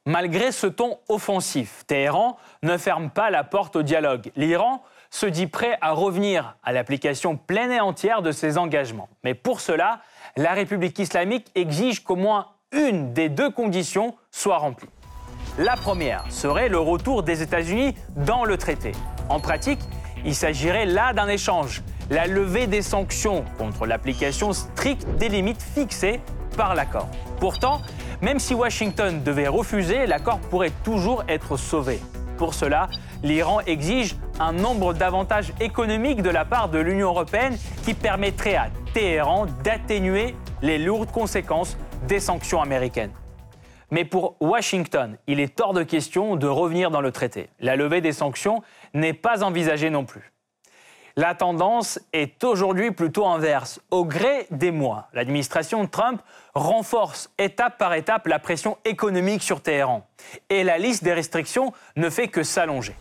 Malgré 0.05 0.51
ce 0.51 0.67
ton 0.67 0.99
offensif, 1.09 1.85
Téhéran 1.87 2.39
ne 2.65 2.77
ferme 2.77 3.09
pas 3.09 3.31
la 3.31 3.45
porte 3.45 3.77
au 3.77 3.83
dialogue. 3.83 4.33
L'Iran 4.35 4.83
se 5.17 5.25
dit 5.25 5.47
prêt 5.47 5.79
à 5.81 5.93
revenir 5.93 6.57
à 6.63 6.73
l'application 6.73 7.39
pleine 7.39 7.73
et 7.73 7.81
entière 7.81 8.21
de 8.21 8.33
ses 8.33 8.59
engagements. 8.59 9.09
Mais 9.25 9.33
pour 9.33 9.63
cela, 9.63 10.01
la 10.37 10.53
République 10.53 10.99
islamique 10.99 11.51
exige 11.55 12.05
qu'au 12.05 12.17
moins 12.17 12.49
une 12.71 13.15
des 13.15 13.31
deux 13.31 13.51
conditions 13.51 14.15
soit 14.31 14.59
remplie. 14.59 14.91
La 15.57 15.75
première 15.75 16.31
serait 16.31 16.69
le 16.69 16.79
retour 16.79 17.23
des 17.23 17.41
États-Unis 17.41 17.95
dans 18.15 18.45
le 18.45 18.59
traité. 18.59 18.93
En 19.31 19.41
pratique, 19.41 19.81
il 20.27 20.35
s'agirait 20.35 20.85
là 20.85 21.15
d'un 21.15 21.29
échange, 21.29 21.83
la 22.11 22.27
levée 22.27 22.67
des 22.67 22.83
sanctions 22.83 23.43
contre 23.57 23.87
l'application 23.87 24.53
stricte 24.53 25.09
des 25.17 25.31
limites 25.31 25.63
fixées 25.63 26.21
par 26.59 26.75
l'accord. 26.75 27.09
Pourtant, 27.41 27.81
même 28.21 28.39
si 28.39 28.53
Washington 28.53 29.23
devait 29.25 29.49
refuser, 29.49 30.05
l'accord 30.05 30.41
pourrait 30.41 30.73
toujours 30.85 31.25
être 31.27 31.57
sauvé. 31.57 32.03
Pour 32.37 32.53
cela, 32.53 32.89
l'Iran 33.23 33.61
exige 33.67 34.15
un 34.39 34.53
nombre 34.53 34.93
d'avantages 34.93 35.53
économiques 35.61 36.23
de 36.23 36.31
la 36.31 36.45
part 36.45 36.69
de 36.69 36.79
l'Union 36.79 37.09
européenne 37.09 37.57
qui 37.85 37.95
permettrait 37.95 38.57
à 38.57 38.69
Téhéran 38.93 39.47
d'atténuer 39.65 40.35
les 40.63 40.79
lourdes 40.79 41.11
conséquences 41.11 41.77
des 42.07 42.21
sanctions 42.21 42.61
américaines. 42.61 43.13
Mais 43.91 44.05
pour 44.05 44.37
Washington, 44.41 45.17
il 45.27 45.41
est 45.41 45.61
hors 45.61 45.73
de 45.73 45.83
question 45.83 46.37
de 46.37 46.47
revenir 46.47 46.91
dans 46.91 47.01
le 47.01 47.13
traité. 47.13 47.49
La 47.61 47.77
levée 47.77 48.01
des 48.01 48.13
sanctions 48.13 48.63
n'est 48.95 49.13
pas 49.13 49.45
envisagée 49.45 49.91
non 49.91 50.05
plus. 50.05 50.33
La 51.19 51.35
tendance 51.35 51.99
est 52.13 52.45
aujourd'hui 52.45 52.91
plutôt 52.91 53.27
inverse. 53.27 53.81
Au 53.91 54.05
gré 54.05 54.47
des 54.51 54.71
mois, 54.71 55.09
l'administration 55.15 55.87
Trump 55.87 56.21
renforce 56.55 57.31
étape 57.39 57.79
par 57.79 57.95
étape 57.95 58.27
la 58.27 58.39
pression 58.39 58.77
économique 58.85 59.43
sur 59.43 59.63
Téhéran. 59.63 60.07
Et 60.51 60.63
la 60.63 60.77
liste 60.77 61.05
des 61.05 61.15
restrictions 61.15 61.73
ne 61.97 62.11
fait 62.11 62.29
que 62.29 62.43
s'allonger. 62.43 62.97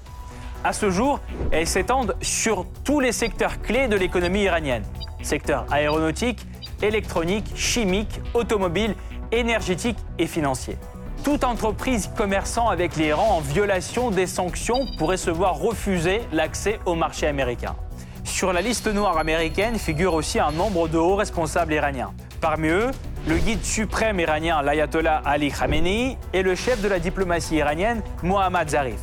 À 0.66 0.74
ce 0.74 0.90
jour, 0.90 1.20
elles 1.52 1.68
s'étendent 1.68 2.16
sur 2.24 2.66
tous 2.84 3.00
les 3.00 3.12
secteurs 3.12 3.62
clés 3.62 3.88
de 3.88 3.96
l'économie 3.96 4.42
iranienne. 4.42 4.82
Secteur 5.22 5.68
aéronautique, 5.70 6.40
électronique, 6.82 7.46
chimique, 7.56 8.20
automobile, 8.34 8.96
énergétique 9.32 10.00
et 10.18 10.26
financier. 10.26 10.80
Toute 11.24 11.44
entreprise 11.44 12.10
commerçant 12.18 12.68
avec 12.68 12.96
l'Iran 12.96 13.38
en 13.38 13.42
violation 13.42 14.10
des 14.10 14.26
sanctions 14.26 14.88
pourrait 14.98 15.18
se 15.18 15.30
voir 15.30 15.60
refuser 15.60 16.22
l'accès 16.32 16.80
au 16.88 16.96
marché 16.96 17.28
américain. 17.28 17.76
Sur 18.24 18.52
la 18.52 18.62
liste 18.62 18.88
noire 18.88 19.20
américaine 19.20 19.78
figure 19.78 20.16
aussi 20.16 20.40
un 20.40 20.52
nombre 20.52 20.88
de 20.88 20.98
hauts 20.98 21.16
responsables 21.16 21.74
iraniens. 21.74 22.12
Parmi 22.42 22.70
eux, 22.70 22.90
le 23.28 23.38
guide 23.38 23.64
suprême 23.64 24.20
iranien, 24.20 24.64
l'ayatollah 24.64 25.22
Ali 25.26 25.52
Khamenei, 25.52 26.18
et 26.34 26.42
le 26.42 26.56
chef 26.56 26.82
de 26.82 26.88
la 26.88 26.98
diplomatie 26.98 27.58
iranienne, 27.58 28.02
Mohammad 28.24 28.68
Zarif. 28.68 29.00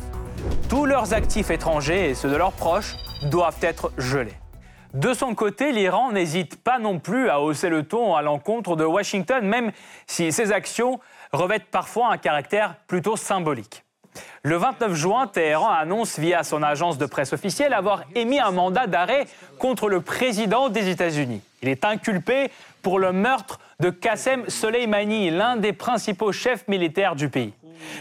Tous 0.69 0.85
leurs 0.85 1.13
actifs 1.13 1.51
étrangers 1.51 2.09
et 2.09 2.15
ceux 2.15 2.29
de 2.29 2.35
leurs 2.35 2.51
proches 2.51 2.95
doivent 3.23 3.59
être 3.61 3.91
gelés. 3.97 4.33
De 4.93 5.13
son 5.13 5.33
côté, 5.33 5.71
l'Iran 5.71 6.11
n'hésite 6.11 6.61
pas 6.63 6.77
non 6.77 6.99
plus 6.99 7.29
à 7.29 7.41
hausser 7.41 7.69
le 7.69 7.83
ton 7.83 8.15
à 8.15 8.21
l'encontre 8.21 8.75
de 8.75 8.85
Washington, 8.85 9.43
même 9.43 9.71
si 10.05 10.31
ses 10.31 10.51
actions 10.51 10.99
revêtent 11.31 11.71
parfois 11.71 12.11
un 12.11 12.17
caractère 12.17 12.75
plutôt 12.87 13.15
symbolique. 13.15 13.83
Le 14.43 14.57
29 14.57 14.93
juin, 14.93 15.27
Téhéran 15.27 15.69
annonce 15.69 16.19
via 16.19 16.43
son 16.43 16.61
agence 16.61 16.97
de 16.97 17.05
presse 17.05 17.33
officielle 17.33 17.73
avoir 17.73 18.03
émis 18.13 18.39
un 18.39 18.51
mandat 18.51 18.85
d'arrêt 18.85 19.25
contre 19.57 19.89
le 19.89 20.01
président 20.01 20.69
des 20.69 20.89
États-Unis. 20.89 21.41
Il 21.63 21.69
est 21.69 21.85
inculpé 21.85 22.51
pour 22.83 22.99
le 22.99 23.11
meurtre 23.11 23.59
de 23.79 23.89
Qassem 23.89 24.47
Soleimani, 24.47 25.31
l'un 25.31 25.55
des 25.55 25.73
principaux 25.73 26.31
chefs 26.31 26.67
militaires 26.67 27.15
du 27.15 27.29
pays. 27.29 27.53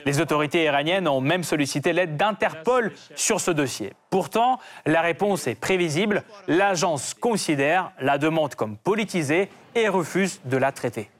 Les 0.06 0.20
autorités 0.20 0.64
iraniennes 0.64 1.08
ont 1.08 1.20
même 1.20 1.44
sollicité 1.44 1.92
l'aide 1.92 2.16
d'Interpol 2.16 2.92
sur 3.14 3.40
ce 3.40 3.50
dossier. 3.50 3.92
Pourtant, 4.10 4.58
la 4.86 5.00
réponse 5.00 5.46
est 5.46 5.54
prévisible. 5.54 6.22
L'agence 6.48 7.14
considère 7.14 7.92
la 8.00 8.18
demande 8.18 8.54
comme 8.54 8.76
politisée 8.76 9.48
et 9.74 9.88
refuse 9.88 10.40
de 10.44 10.56
la 10.56 10.72
traiter. 10.72 11.10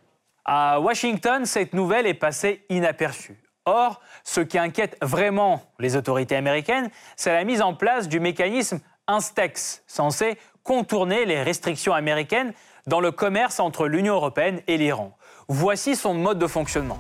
À 0.45 0.81
Washington, 0.81 1.47
cette 1.47 1.73
nouvelle 1.73 2.07
est 2.07 2.15
passée 2.15 2.65
inaperçue. 2.69 3.39
Or, 3.65 4.01
ce 4.25 4.41
qui 4.41 4.59
inquiète 4.59 4.97
vraiment 5.01 5.63
les 5.79 5.95
autorités 5.97 6.35
américaines, 6.35 6.91
c'est 7.17 7.33
la 7.33 7.45
mise 7.45 7.63
en 7.63 7.75
place 7.75 8.09
du 8.09 8.19
mécanisme 8.19 8.81
Instex, 9.07 9.85
censé 9.87 10.37
contourner 10.65 11.25
les 11.25 11.43
restrictions 11.43 11.93
américaines 11.93 12.53
dans 12.87 13.01
le 13.01 13.13
commerce 13.13 13.61
entre 13.61 13.87
l'Union 13.87 14.15
européenne 14.15 14.61
et 14.67 14.77
l'Iran. 14.79 15.17
Voici 15.49 15.97
son 15.97 16.15
mode 16.15 16.39
de 16.39 16.47
fonctionnement. 16.47 16.99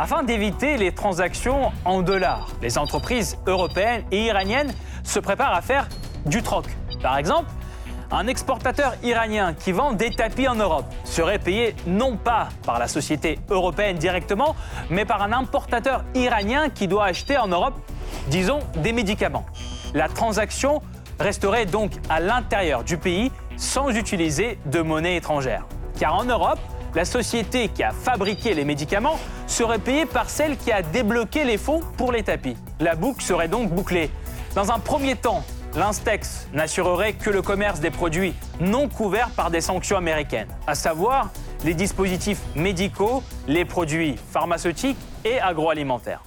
Afin 0.00 0.22
d'éviter 0.22 0.76
les 0.76 0.92
transactions 0.92 1.72
en 1.84 2.02
dollars, 2.02 2.46
les 2.62 2.78
entreprises 2.78 3.36
européennes 3.48 4.04
et 4.12 4.26
iraniennes 4.26 4.72
se 5.02 5.18
préparent 5.18 5.54
à 5.54 5.60
faire 5.60 5.88
du 6.24 6.40
troc. 6.40 6.66
Par 7.02 7.18
exemple, 7.18 7.50
un 8.12 8.28
exportateur 8.28 8.94
iranien 9.02 9.54
qui 9.54 9.72
vend 9.72 9.92
des 9.92 10.12
tapis 10.12 10.46
en 10.46 10.54
Europe 10.54 10.86
serait 11.02 11.40
payé 11.40 11.74
non 11.84 12.16
pas 12.16 12.48
par 12.64 12.78
la 12.78 12.86
société 12.86 13.40
européenne 13.50 13.98
directement, 13.98 14.54
mais 14.88 15.04
par 15.04 15.20
un 15.20 15.32
importateur 15.32 16.04
iranien 16.14 16.68
qui 16.68 16.86
doit 16.86 17.06
acheter 17.06 17.36
en 17.36 17.48
Europe, 17.48 17.74
disons, 18.28 18.60
des 18.76 18.92
médicaments. 18.92 19.46
La 19.94 20.08
transaction 20.08 20.80
resterait 21.18 21.66
donc 21.66 21.90
à 22.08 22.20
l'intérieur 22.20 22.84
du 22.84 22.98
pays 22.98 23.32
sans 23.56 23.90
utiliser 23.90 24.60
de 24.66 24.80
monnaie 24.80 25.16
étrangère. 25.16 25.66
Car 25.98 26.14
en 26.14 26.24
Europe, 26.24 26.60
la 26.94 27.04
société 27.04 27.68
qui 27.68 27.82
a 27.82 27.90
fabriqué 27.90 28.54
les 28.54 28.64
médicaments 28.64 29.18
serait 29.46 29.78
payée 29.78 30.06
par 30.06 30.30
celle 30.30 30.56
qui 30.56 30.72
a 30.72 30.82
débloqué 30.82 31.44
les 31.44 31.58
fonds 31.58 31.80
pour 31.96 32.12
les 32.12 32.22
tapis. 32.22 32.56
La 32.80 32.94
boucle 32.94 33.22
serait 33.22 33.48
donc 33.48 33.70
bouclée. 33.70 34.10
Dans 34.54 34.72
un 34.72 34.78
premier 34.78 35.16
temps, 35.16 35.44
l'Instex 35.76 36.48
n'assurerait 36.52 37.12
que 37.12 37.30
le 37.30 37.42
commerce 37.42 37.80
des 37.80 37.90
produits 37.90 38.34
non 38.60 38.88
couverts 38.88 39.30
par 39.30 39.50
des 39.50 39.60
sanctions 39.60 39.96
américaines, 39.96 40.48
à 40.66 40.74
savoir 40.74 41.30
les 41.64 41.74
dispositifs 41.74 42.40
médicaux, 42.54 43.22
les 43.46 43.64
produits 43.64 44.16
pharmaceutiques 44.32 44.98
et 45.24 45.40
agroalimentaires. 45.40 46.22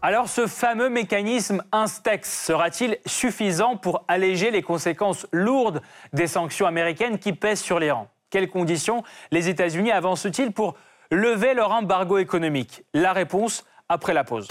Alors 0.00 0.28
ce 0.28 0.46
fameux 0.46 0.88
mécanisme 0.88 1.64
Instex 1.72 2.46
sera-t-il 2.46 2.98
suffisant 3.04 3.76
pour 3.76 4.04
alléger 4.06 4.52
les 4.52 4.62
conséquences 4.62 5.26
lourdes 5.32 5.82
des 6.12 6.28
sanctions 6.28 6.66
américaines 6.66 7.18
qui 7.18 7.32
pèsent 7.32 7.60
sur 7.60 7.80
l'Iran 7.80 8.08
Quelles 8.30 8.50
conditions 8.50 9.02
les 9.30 9.48
États-Unis 9.48 9.90
avancent-ils 9.90 10.52
pour 10.52 10.74
lever 11.10 11.54
leur 11.54 11.72
embargo 11.72 12.18
économique? 12.18 12.82
La 12.92 13.12
réponse 13.12 13.64
après 13.88 14.12
la 14.12 14.24
pause. 14.24 14.48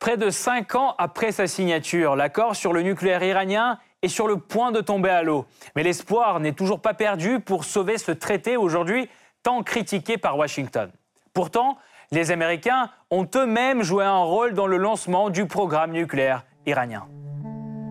Près 0.00 0.16
de 0.16 0.30
cinq 0.30 0.74
ans 0.74 0.96
après 0.98 1.30
sa 1.30 1.46
signature, 1.46 2.16
l'accord 2.16 2.56
sur 2.56 2.72
le 2.72 2.82
nucléaire 2.82 3.22
iranien 3.22 3.78
est 4.02 4.08
sur 4.08 4.26
le 4.26 4.36
point 4.36 4.72
de 4.72 4.80
tomber 4.80 5.10
à 5.10 5.22
l'eau. 5.22 5.46
Mais 5.76 5.84
l'espoir 5.84 6.40
n'est 6.40 6.54
toujours 6.54 6.80
pas 6.80 6.94
perdu 6.94 7.38
pour 7.38 7.62
sauver 7.62 7.98
ce 7.98 8.10
traité 8.10 8.56
aujourd'hui 8.56 9.08
tant 9.44 9.62
critiqué 9.62 10.18
par 10.18 10.36
Washington. 10.36 10.90
Pourtant, 11.32 11.78
les 12.10 12.32
Américains 12.32 12.90
ont 13.12 13.28
eux-mêmes 13.36 13.84
joué 13.84 14.04
un 14.04 14.18
rôle 14.18 14.54
dans 14.54 14.66
le 14.66 14.76
lancement 14.76 15.30
du 15.30 15.46
programme 15.46 15.92
nucléaire 15.92 16.44
iranien. 16.66 17.06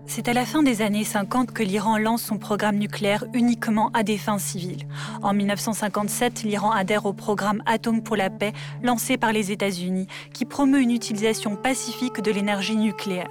C'est 0.06 0.28
à 0.28 0.32
la 0.32 0.44
fin 0.44 0.62
des 0.62 0.82
années 0.82 1.04
50 1.04 1.52
que 1.52 1.62
l'Iran 1.62 1.96
lance 1.96 2.22
son 2.22 2.36
programme 2.36 2.76
nucléaire 2.76 3.24
uniquement 3.32 3.90
à 3.94 4.02
des 4.02 4.18
fins 4.18 4.38
civiles. 4.38 4.86
En 5.22 5.32
1957, 5.32 6.42
l'Iran 6.42 6.70
adhère 6.70 7.06
au 7.06 7.12
programme 7.12 7.62
Atome 7.66 8.02
pour 8.02 8.16
la 8.16 8.28
paix 8.28 8.52
lancé 8.82 9.16
par 9.16 9.32
les 9.32 9.52
États-Unis, 9.52 10.08
qui 10.34 10.44
promeut 10.44 10.80
une 10.80 10.90
utilisation 10.90 11.56
pacifique 11.56 12.20
de 12.20 12.30
l'énergie 12.30 12.76
nucléaire. 12.76 13.30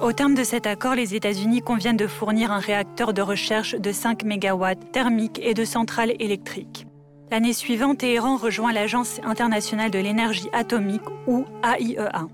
Au 0.00 0.12
terme 0.12 0.34
de 0.34 0.44
cet 0.44 0.66
accord, 0.66 0.94
les 0.94 1.14
États-Unis 1.14 1.62
conviennent 1.62 1.96
de 1.96 2.06
fournir 2.06 2.50
un 2.50 2.58
réacteur 2.58 3.12
de 3.12 3.22
recherche 3.22 3.74
de 3.74 3.92
5 3.92 4.24
MW 4.24 4.74
thermique 4.92 5.40
et 5.42 5.54
de 5.54 5.64
centrales 5.64 6.14
électriques. 6.18 6.86
L'année 7.30 7.52
suivante, 7.52 7.98
Téhéran 7.98 8.36
rejoint 8.36 8.72
l'Agence 8.72 9.20
internationale 9.24 9.90
de 9.90 9.98
l'énergie 9.98 10.48
atomique, 10.52 11.02
ou 11.26 11.44
AIEA. 11.62 12.26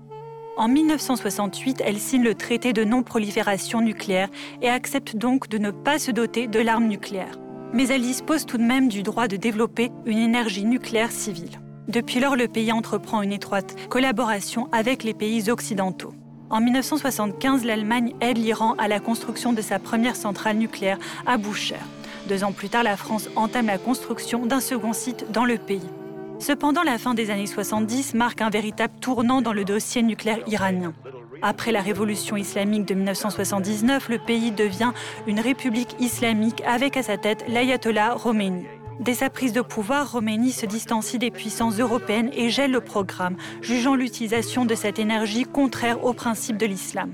En 0.55 0.67
1968, 0.67 1.81
elle 1.83 1.97
signe 1.97 2.23
le 2.23 2.35
traité 2.35 2.73
de 2.73 2.83
non-prolifération 2.83 3.81
nucléaire 3.81 4.29
et 4.61 4.69
accepte 4.69 5.15
donc 5.15 5.49
de 5.49 5.57
ne 5.57 5.71
pas 5.71 5.97
se 5.97 6.11
doter 6.11 6.45
de 6.45 6.59
l'arme 6.59 6.87
nucléaire. 6.87 7.39
Mais 7.73 7.87
elle 7.87 8.03
dispose 8.03 8.45
tout 8.45 8.59
de 8.59 8.63
même 8.63 8.87
du 8.87 9.01
droit 9.01 9.27
de 9.27 9.35
développer 9.35 9.89
une 10.05 10.19
énergie 10.19 10.63
nucléaire 10.63 11.11
civile. 11.11 11.59
Depuis 11.87 12.19
lors, 12.19 12.35
le 12.35 12.47
pays 12.47 12.71
entreprend 12.71 13.23
une 13.23 13.33
étroite 13.33 13.75
collaboration 13.89 14.69
avec 14.71 15.03
les 15.03 15.15
pays 15.15 15.49
occidentaux. 15.49 16.13
En 16.51 16.61
1975, 16.61 17.65
l'Allemagne 17.65 18.13
aide 18.21 18.37
l'Iran 18.37 18.75
à 18.77 18.87
la 18.87 18.99
construction 18.99 19.53
de 19.53 19.61
sa 19.61 19.79
première 19.79 20.15
centrale 20.15 20.57
nucléaire 20.57 20.99
à 21.25 21.37
Boucher. 21.37 21.79
Deux 22.29 22.43
ans 22.43 22.51
plus 22.51 22.69
tard, 22.69 22.83
la 22.83 22.95
France 22.95 23.27
entame 23.35 23.65
la 23.65 23.79
construction 23.79 24.45
d'un 24.45 24.59
second 24.59 24.93
site 24.93 25.31
dans 25.31 25.45
le 25.45 25.57
pays. 25.57 25.81
Cependant, 26.39 26.83
la 26.83 26.97
fin 26.97 27.13
des 27.13 27.29
années 27.29 27.47
70 27.47 28.13
marque 28.15 28.41
un 28.41 28.49
véritable 28.49 28.93
tournant 28.99 29.41
dans 29.41 29.53
le 29.53 29.63
dossier 29.63 30.03
nucléaire 30.03 30.39
iranien. 30.47 30.93
Après 31.41 31.71
la 31.71 31.81
révolution 31.81 32.37
islamique 32.37 32.85
de 32.85 32.93
1979, 32.93 34.09
le 34.09 34.17
pays 34.17 34.51
devient 34.51 34.91
une 35.27 35.39
république 35.39 35.95
islamique 35.99 36.61
avec 36.65 36.97
à 36.97 37.03
sa 37.03 37.17
tête 37.17 37.45
l'ayatollah 37.47 38.17
Khomeini. 38.21 38.65
Dès 38.99 39.15
sa 39.15 39.29
prise 39.29 39.53
de 39.53 39.61
pouvoir, 39.61 40.11
Khomeini 40.11 40.51
se 40.51 40.65
distancie 40.65 41.17
des 41.17 41.31
puissances 41.31 41.79
européennes 41.79 42.29
et 42.33 42.49
gèle 42.49 42.71
le 42.71 42.81
programme, 42.81 43.35
jugeant 43.61 43.95
l'utilisation 43.95 44.65
de 44.65 44.75
cette 44.75 44.99
énergie 44.99 45.43
contraire 45.43 46.03
aux 46.05 46.13
principes 46.13 46.57
de 46.57 46.65
l'islam. 46.65 47.11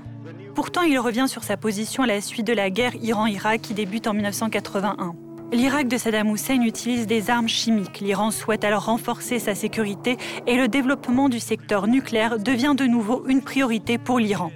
Pourtant, 0.54 0.82
il 0.82 0.98
revient 0.98 1.26
sur 1.26 1.42
sa 1.42 1.56
position 1.56 2.02
à 2.02 2.06
la 2.06 2.20
suite 2.20 2.46
de 2.46 2.52
la 2.52 2.70
guerre 2.70 2.94
Iran-Irak 3.00 3.62
qui 3.62 3.74
débute 3.74 4.06
en 4.06 4.12
1981. 4.12 5.14
L'Irak 5.52 5.88
de 5.88 5.98
Saddam 5.98 6.32
Hussein 6.32 6.62
utilise 6.62 7.08
des 7.08 7.28
armes 7.28 7.48
chimiques. 7.48 8.00
L'Iran 8.00 8.30
souhaite 8.30 8.62
alors 8.62 8.84
renforcer 8.84 9.40
sa 9.40 9.56
sécurité 9.56 10.16
et 10.46 10.56
le 10.56 10.68
développement 10.68 11.28
du 11.28 11.40
secteur 11.40 11.88
nucléaire 11.88 12.38
devient 12.38 12.74
de 12.76 12.84
nouveau 12.84 13.24
une 13.26 13.42
priorité 13.42 13.98
pour 13.98 14.20
l'Iran. 14.20 14.52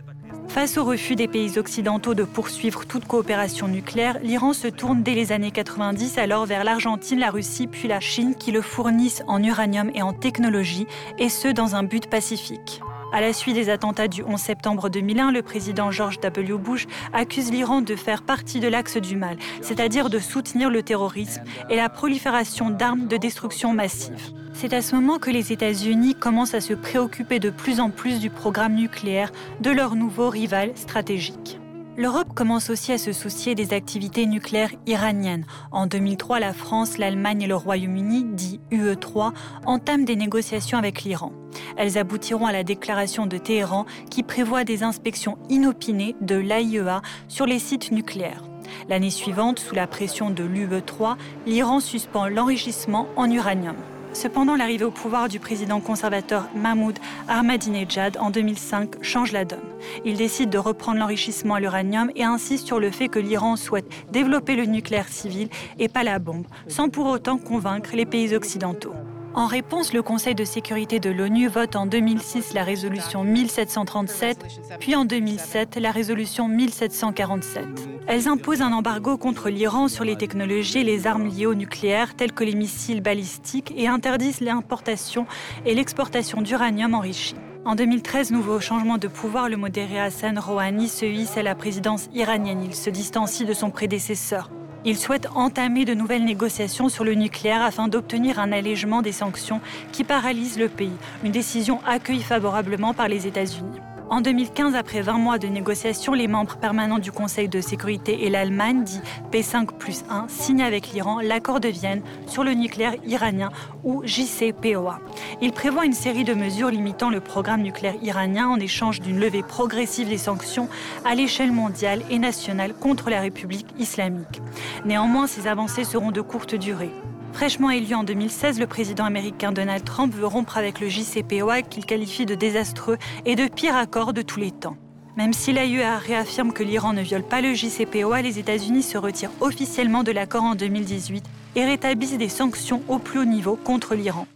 Face 0.46 0.78
au 0.78 0.84
refus 0.84 1.16
des 1.16 1.26
pays 1.26 1.58
occidentaux 1.58 2.14
de 2.14 2.22
poursuivre 2.22 2.86
toute 2.86 3.06
coopération 3.06 3.66
nucléaire, 3.66 4.18
l'Iran 4.22 4.52
se 4.52 4.68
tourne 4.68 5.02
dès 5.02 5.14
les 5.14 5.32
années 5.32 5.50
90 5.50 6.16
alors 6.18 6.46
vers 6.46 6.62
l'Argentine, 6.62 7.18
la 7.18 7.30
Russie 7.30 7.66
puis 7.66 7.88
la 7.88 7.98
Chine 7.98 8.36
qui 8.36 8.52
le 8.52 8.62
fournissent 8.62 9.24
en 9.26 9.42
uranium 9.42 9.90
et 9.94 10.02
en 10.02 10.12
technologie, 10.12 10.86
et 11.18 11.28
ce 11.28 11.48
dans 11.48 11.74
un 11.74 11.82
but 11.82 12.08
pacifique. 12.08 12.80
À 13.14 13.20
la 13.20 13.32
suite 13.32 13.54
des 13.54 13.70
attentats 13.70 14.08
du 14.08 14.24
11 14.24 14.40
septembre 14.40 14.88
2001, 14.88 15.30
le 15.30 15.42
président 15.42 15.92
George 15.92 16.18
W. 16.18 16.58
Bush 16.58 16.88
accuse 17.12 17.52
l'Iran 17.52 17.80
de 17.80 17.94
faire 17.94 18.24
partie 18.24 18.58
de 18.58 18.66
l'axe 18.66 18.96
du 18.96 19.14
mal, 19.14 19.36
c'est-à-dire 19.62 20.10
de 20.10 20.18
soutenir 20.18 20.68
le 20.68 20.82
terrorisme 20.82 21.44
et 21.70 21.76
la 21.76 21.88
prolifération 21.88 22.70
d'armes 22.70 23.06
de 23.06 23.16
destruction 23.16 23.72
massive. 23.72 24.32
C'est 24.52 24.72
à 24.72 24.82
ce 24.82 24.96
moment 24.96 25.20
que 25.20 25.30
les 25.30 25.52
États-Unis 25.52 26.16
commencent 26.16 26.54
à 26.54 26.60
se 26.60 26.74
préoccuper 26.74 27.38
de 27.38 27.50
plus 27.50 27.78
en 27.78 27.90
plus 27.90 28.18
du 28.18 28.30
programme 28.30 28.74
nucléaire 28.74 29.30
de 29.60 29.70
leur 29.70 29.94
nouveau 29.94 30.28
rival 30.28 30.72
stratégique. 30.74 31.60
L'Europe 31.96 32.34
commence 32.34 32.70
aussi 32.70 32.90
à 32.90 32.98
se 32.98 33.12
soucier 33.12 33.54
des 33.54 33.72
activités 33.72 34.26
nucléaires 34.26 34.72
iraniennes. 34.84 35.46
En 35.70 35.86
2003, 35.86 36.40
la 36.40 36.52
France, 36.52 36.98
l'Allemagne 36.98 37.42
et 37.42 37.46
le 37.46 37.54
Royaume-Uni, 37.54 38.24
dit 38.24 38.60
UE3, 38.72 39.32
entament 39.64 40.04
des 40.04 40.16
négociations 40.16 40.76
avec 40.76 41.02
l'Iran. 41.02 41.30
Elles 41.76 41.96
aboutiront 41.96 42.46
à 42.46 42.52
la 42.52 42.64
déclaration 42.64 43.26
de 43.26 43.38
Téhéran 43.38 43.86
qui 44.10 44.24
prévoit 44.24 44.64
des 44.64 44.82
inspections 44.82 45.38
inopinées 45.48 46.16
de 46.20 46.34
l'AIEA 46.34 47.00
sur 47.28 47.46
les 47.46 47.60
sites 47.60 47.92
nucléaires. 47.92 48.42
L'année 48.88 49.10
suivante, 49.10 49.60
sous 49.60 49.76
la 49.76 49.86
pression 49.86 50.30
de 50.30 50.42
l'UE3, 50.42 51.16
l'Iran 51.46 51.78
suspend 51.78 52.26
l'enrichissement 52.26 53.06
en 53.14 53.30
uranium. 53.30 53.76
Cependant, 54.14 54.54
l'arrivée 54.54 54.84
au 54.84 54.92
pouvoir 54.92 55.28
du 55.28 55.40
président 55.40 55.80
conservateur 55.80 56.48
Mahmoud 56.54 56.98
Ahmadinejad 57.28 58.16
en 58.18 58.30
2005 58.30 59.02
change 59.02 59.32
la 59.32 59.44
donne. 59.44 59.58
Il 60.04 60.16
décide 60.16 60.50
de 60.50 60.58
reprendre 60.58 61.00
l'enrichissement 61.00 61.54
à 61.54 61.60
l'uranium 61.60 62.10
et 62.14 62.22
insiste 62.22 62.66
sur 62.66 62.78
le 62.78 62.92
fait 62.92 63.08
que 63.08 63.18
l'Iran 63.18 63.56
souhaite 63.56 63.86
développer 64.12 64.54
le 64.54 64.66
nucléaire 64.66 65.08
civil 65.08 65.48
et 65.80 65.88
pas 65.88 66.04
la 66.04 66.20
bombe, 66.20 66.46
sans 66.68 66.88
pour 66.88 67.06
autant 67.06 67.38
convaincre 67.38 67.90
les 67.94 68.06
pays 68.06 68.34
occidentaux. 68.34 68.94
En 69.36 69.46
réponse, 69.46 69.92
le 69.92 70.00
Conseil 70.00 70.36
de 70.36 70.44
sécurité 70.44 71.00
de 71.00 71.10
l'ONU 71.10 71.48
vote 71.48 71.74
en 71.74 71.86
2006 71.86 72.54
la 72.54 72.62
résolution 72.62 73.24
1737, 73.24 74.78
puis 74.78 74.94
en 74.94 75.04
2007 75.04 75.76
la 75.80 75.90
résolution 75.90 76.46
1747. 76.46 77.66
Elles 78.06 78.28
imposent 78.28 78.62
un 78.62 78.72
embargo 78.72 79.16
contre 79.16 79.48
l'Iran 79.48 79.88
sur 79.88 80.04
les 80.04 80.14
technologies 80.14 80.78
et 80.78 80.84
les 80.84 81.08
armes 81.08 81.26
liées 81.26 81.46
au 81.46 81.56
nucléaire, 81.56 82.14
telles 82.14 82.32
que 82.32 82.44
les 82.44 82.54
missiles 82.54 83.00
balistiques, 83.00 83.74
et 83.76 83.88
interdisent 83.88 84.40
l'importation 84.40 85.26
et 85.66 85.74
l'exportation 85.74 86.40
d'uranium 86.40 86.94
enrichi. 86.94 87.34
En 87.64 87.74
2013, 87.74 88.30
nouveau 88.30 88.60
changement 88.60 88.98
de 88.98 89.08
pouvoir, 89.08 89.48
le 89.48 89.56
modéré 89.56 89.98
Hassan 89.98 90.38
Rouhani 90.38 90.88
se 90.88 91.06
hisse 91.06 91.36
à 91.36 91.42
la 91.42 91.56
présidence 91.56 92.08
iranienne. 92.14 92.62
Il 92.62 92.74
se 92.74 92.90
distancie 92.90 93.44
de 93.44 93.54
son 93.54 93.70
prédécesseur. 93.70 94.48
Il 94.86 94.98
souhaite 94.98 95.28
entamer 95.34 95.86
de 95.86 95.94
nouvelles 95.94 96.24
négociations 96.24 96.90
sur 96.90 97.04
le 97.04 97.14
nucléaire 97.14 97.62
afin 97.62 97.88
d'obtenir 97.88 98.38
un 98.38 98.52
allègement 98.52 99.00
des 99.00 99.12
sanctions 99.12 99.62
qui 99.92 100.04
paralysent 100.04 100.58
le 100.58 100.68
pays, 100.68 100.92
une 101.24 101.32
décision 101.32 101.80
accueillie 101.86 102.22
favorablement 102.22 102.92
par 102.92 103.08
les 103.08 103.26
États-Unis. 103.26 103.80
En 104.10 104.20
2015, 104.20 104.74
après 104.74 105.00
20 105.00 105.14
mois 105.14 105.38
de 105.38 105.46
négociations, 105.46 106.12
les 106.12 106.28
membres 106.28 106.56
permanents 106.56 106.98
du 106.98 107.10
Conseil 107.10 107.48
de 107.48 107.60
sécurité 107.60 108.26
et 108.26 108.30
l'Allemagne, 108.30 108.84
dit 108.84 109.00
P5 109.32 109.66
plus 109.78 110.04
1, 110.10 110.26
signent 110.28 110.62
avec 110.62 110.92
l'Iran 110.92 111.20
l'accord 111.20 111.58
de 111.58 111.68
Vienne 111.68 112.02
sur 112.26 112.44
le 112.44 112.52
nucléaire 112.52 112.94
iranien 113.06 113.50
ou 113.82 114.02
JCPOA. 114.04 115.00
Il 115.40 115.52
prévoit 115.52 115.86
une 115.86 115.94
série 115.94 116.24
de 116.24 116.34
mesures 116.34 116.70
limitant 116.70 117.08
le 117.08 117.20
programme 117.20 117.62
nucléaire 117.62 117.96
iranien 118.02 118.48
en 118.48 118.60
échange 118.60 119.00
d'une 119.00 119.18
levée 119.18 119.42
progressive 119.42 120.08
des 120.08 120.18
sanctions 120.18 120.68
à 121.04 121.14
l'échelle 121.14 121.52
mondiale 121.52 122.02
et 122.10 122.18
nationale 122.18 122.74
contre 122.74 123.08
la 123.08 123.20
République 123.20 123.68
islamique. 123.78 124.42
Néanmoins, 124.84 125.26
ces 125.26 125.46
avancées 125.46 125.84
seront 125.84 126.10
de 126.10 126.20
courte 126.20 126.54
durée. 126.54 126.92
Fraîchement 127.34 127.70
élu 127.70 127.96
en 127.96 128.04
2016, 128.04 128.60
le 128.60 128.68
président 128.68 129.04
américain 129.04 129.50
Donald 129.50 129.82
Trump 129.82 130.14
veut 130.14 130.24
rompre 130.24 130.56
avec 130.56 130.78
le 130.78 130.88
JCPOA 130.88 131.62
qu'il 131.62 131.84
qualifie 131.84 132.26
de 132.26 132.36
désastreux 132.36 132.96
et 133.26 133.34
de 133.34 133.48
pire 133.48 133.76
accord 133.76 134.12
de 134.12 134.22
tous 134.22 134.38
les 134.38 134.52
temps. 134.52 134.76
Même 135.16 135.32
si 135.32 135.52
l'AIEA 135.52 135.98
réaffirme 135.98 136.52
que 136.52 136.62
l'Iran 136.62 136.92
ne 136.92 137.02
viole 137.02 137.24
pas 137.24 137.40
le 137.40 137.52
JCPOA, 137.52 138.22
les 138.22 138.38
États-Unis 138.38 138.84
se 138.84 138.96
retirent 138.96 139.32
officiellement 139.40 140.04
de 140.04 140.12
l'accord 140.12 140.44
en 140.44 140.54
2018 140.54 141.24
et 141.56 141.64
rétablissent 141.64 142.16
des 142.16 142.28
sanctions 142.28 142.82
au 142.86 143.00
plus 143.00 143.18
haut 143.18 143.24
niveau 143.24 143.56
contre 143.56 143.96
l'Iran. 143.96 144.28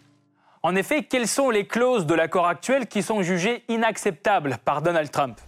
En 0.65 0.75
effet, 0.75 1.05
quelles 1.05 1.29
sont 1.29 1.51
les 1.51 1.69
clauses 1.69 2.05
de 2.05 2.15
l'accord 2.15 2.49
actuel 2.49 2.89
qui 2.89 3.05
sont 3.05 3.23
jugées 3.23 3.63
inacceptables 3.69 4.59
par 4.65 4.83
Donald 4.83 5.13
Trump? 5.13 5.39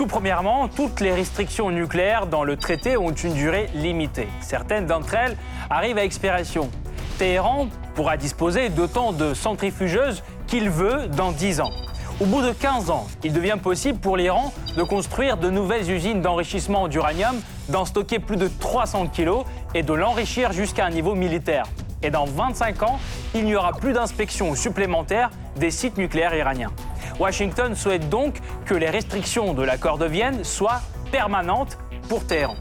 Tout 0.00 0.06
premièrement, 0.06 0.66
toutes 0.66 1.00
les 1.00 1.12
restrictions 1.12 1.70
nucléaires 1.70 2.26
dans 2.26 2.42
le 2.42 2.56
traité 2.56 2.96
ont 2.96 3.12
une 3.12 3.34
durée 3.34 3.68
limitée. 3.74 4.28
Certaines 4.40 4.86
d'entre 4.86 5.12
elles 5.12 5.36
arrivent 5.68 5.98
à 5.98 6.04
expiration. 6.04 6.70
Téhéran 7.18 7.68
pourra 7.94 8.16
disposer 8.16 8.70
d'autant 8.70 9.12
de 9.12 9.34
centrifugeuses 9.34 10.22
qu'il 10.46 10.70
veut 10.70 11.06
dans 11.08 11.32
10 11.32 11.60
ans. 11.60 11.70
Au 12.18 12.24
bout 12.24 12.40
de 12.40 12.52
15 12.52 12.88
ans, 12.88 13.08
il 13.24 13.34
devient 13.34 13.58
possible 13.62 13.98
pour 13.98 14.16
l'Iran 14.16 14.54
de 14.74 14.82
construire 14.84 15.36
de 15.36 15.50
nouvelles 15.50 15.90
usines 15.90 16.22
d'enrichissement 16.22 16.88
d'uranium, 16.88 17.38
d'en 17.68 17.84
stocker 17.84 18.20
plus 18.20 18.38
de 18.38 18.48
300 18.48 19.08
kg 19.08 19.44
et 19.74 19.82
de 19.82 19.92
l'enrichir 19.92 20.52
jusqu'à 20.52 20.86
un 20.86 20.90
niveau 20.90 21.14
militaire. 21.14 21.66
Et 22.02 22.08
dans 22.08 22.24
25 22.24 22.84
ans, 22.84 22.98
il 23.34 23.44
n'y 23.44 23.54
aura 23.54 23.74
plus 23.74 23.92
d'inspection 23.92 24.54
supplémentaire 24.54 25.28
des 25.56 25.70
sites 25.70 25.98
nucléaires 25.98 26.34
iraniens. 26.34 26.72
Washington 27.20 27.74
souhaite 27.74 28.08
donc 28.08 28.36
que 28.64 28.72
les 28.72 28.88
restrictions 28.88 29.52
de 29.52 29.62
l'accord 29.62 29.98
de 29.98 30.06
Vienne 30.06 30.42
soient 30.42 30.80
permanentes 31.12 31.76
pour 32.08 32.26
Téhéran. 32.26 32.56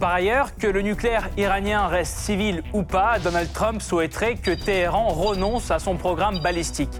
Par 0.00 0.10
ailleurs, 0.10 0.56
que 0.56 0.66
le 0.66 0.82
nucléaire 0.82 1.30
iranien 1.36 1.86
reste 1.86 2.16
civil 2.16 2.64
ou 2.72 2.82
pas, 2.82 3.20
Donald 3.20 3.52
Trump 3.52 3.80
souhaiterait 3.80 4.34
que 4.34 4.50
Téhéran 4.50 5.06
renonce 5.06 5.70
à 5.70 5.78
son 5.78 5.94
programme 5.94 6.40
balistique. 6.40 6.90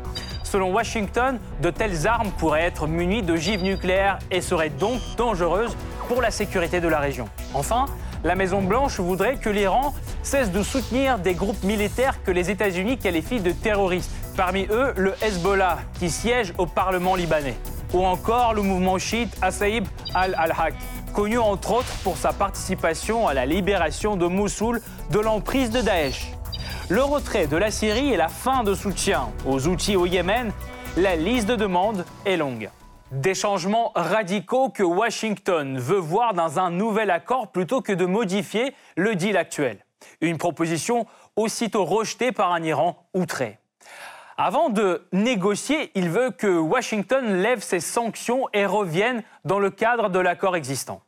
Selon 0.44 0.72
Washington, 0.72 1.40
de 1.60 1.70
telles 1.70 2.06
armes 2.06 2.30
pourraient 2.38 2.62
être 2.62 2.86
munies 2.86 3.22
de 3.22 3.34
givre 3.34 3.64
nucléaires 3.64 4.20
et 4.30 4.40
seraient 4.40 4.70
donc 4.70 5.00
dangereuses 5.16 5.76
pour 6.06 6.22
la 6.22 6.30
sécurité 6.30 6.80
de 6.80 6.86
la 6.86 7.00
région. 7.00 7.28
Enfin, 7.52 7.86
la 8.22 8.36
Maison-Blanche 8.36 9.00
voudrait 9.00 9.38
que 9.38 9.50
l'Iran 9.50 9.92
cesse 10.22 10.52
de 10.52 10.62
soutenir 10.62 11.18
des 11.18 11.34
groupes 11.34 11.64
militaires 11.64 12.22
que 12.22 12.30
les 12.30 12.48
États-Unis 12.48 12.98
qualifient 12.98 13.40
de 13.40 13.50
terroristes. 13.50 14.21
Parmi 14.36 14.66
eux, 14.70 14.94
le 14.96 15.14
Hezbollah, 15.22 15.78
qui 15.98 16.08
siège 16.08 16.54
au 16.56 16.64
Parlement 16.64 17.16
libanais. 17.16 17.56
Ou 17.92 18.04
encore 18.04 18.54
le 18.54 18.62
mouvement 18.62 18.98
chiite 18.98 19.36
Asaïb 19.42 19.84
al-Al-Haq, 20.14 20.74
connu 21.12 21.38
entre 21.38 21.72
autres 21.72 21.94
pour 22.02 22.16
sa 22.16 22.32
participation 22.32 23.28
à 23.28 23.34
la 23.34 23.44
libération 23.44 24.16
de 24.16 24.26
Mossoul 24.26 24.80
de 25.10 25.18
l'emprise 25.18 25.70
de 25.70 25.82
Daesh. 25.82 26.32
Le 26.88 27.02
retrait 27.02 27.46
de 27.46 27.58
la 27.58 27.70
Syrie 27.70 28.14
et 28.14 28.16
la 28.16 28.28
fin 28.28 28.64
de 28.64 28.74
soutien 28.74 29.28
aux 29.46 29.68
outils 29.68 29.96
au 29.96 30.06
Yémen, 30.06 30.50
la 30.96 31.14
liste 31.14 31.48
de 31.48 31.56
demandes 31.56 32.06
est 32.24 32.38
longue. 32.38 32.70
Des 33.10 33.34
changements 33.34 33.92
radicaux 33.94 34.70
que 34.70 34.82
Washington 34.82 35.78
veut 35.78 35.98
voir 35.98 36.32
dans 36.32 36.58
un 36.58 36.70
nouvel 36.70 37.10
accord 37.10 37.48
plutôt 37.48 37.82
que 37.82 37.92
de 37.92 38.06
modifier 38.06 38.74
le 38.96 39.14
deal 39.14 39.36
actuel. 39.36 39.84
Une 40.22 40.38
proposition 40.38 41.06
aussitôt 41.36 41.84
rejetée 41.84 42.32
par 42.32 42.52
un 42.52 42.62
Iran 42.62 43.06
outré. 43.12 43.58
Avant 44.44 44.70
de 44.70 45.02
négocier, 45.12 45.92
il 45.94 46.10
veut 46.10 46.32
que 46.32 46.48
Washington 46.58 47.32
lève 47.32 47.62
ses 47.62 47.78
sanctions 47.78 48.48
et 48.52 48.66
revienne 48.66 49.22
dans 49.44 49.60
le 49.60 49.70
cadre 49.70 50.10
de 50.10 50.18
l'accord 50.18 50.56
existant. 50.56 51.00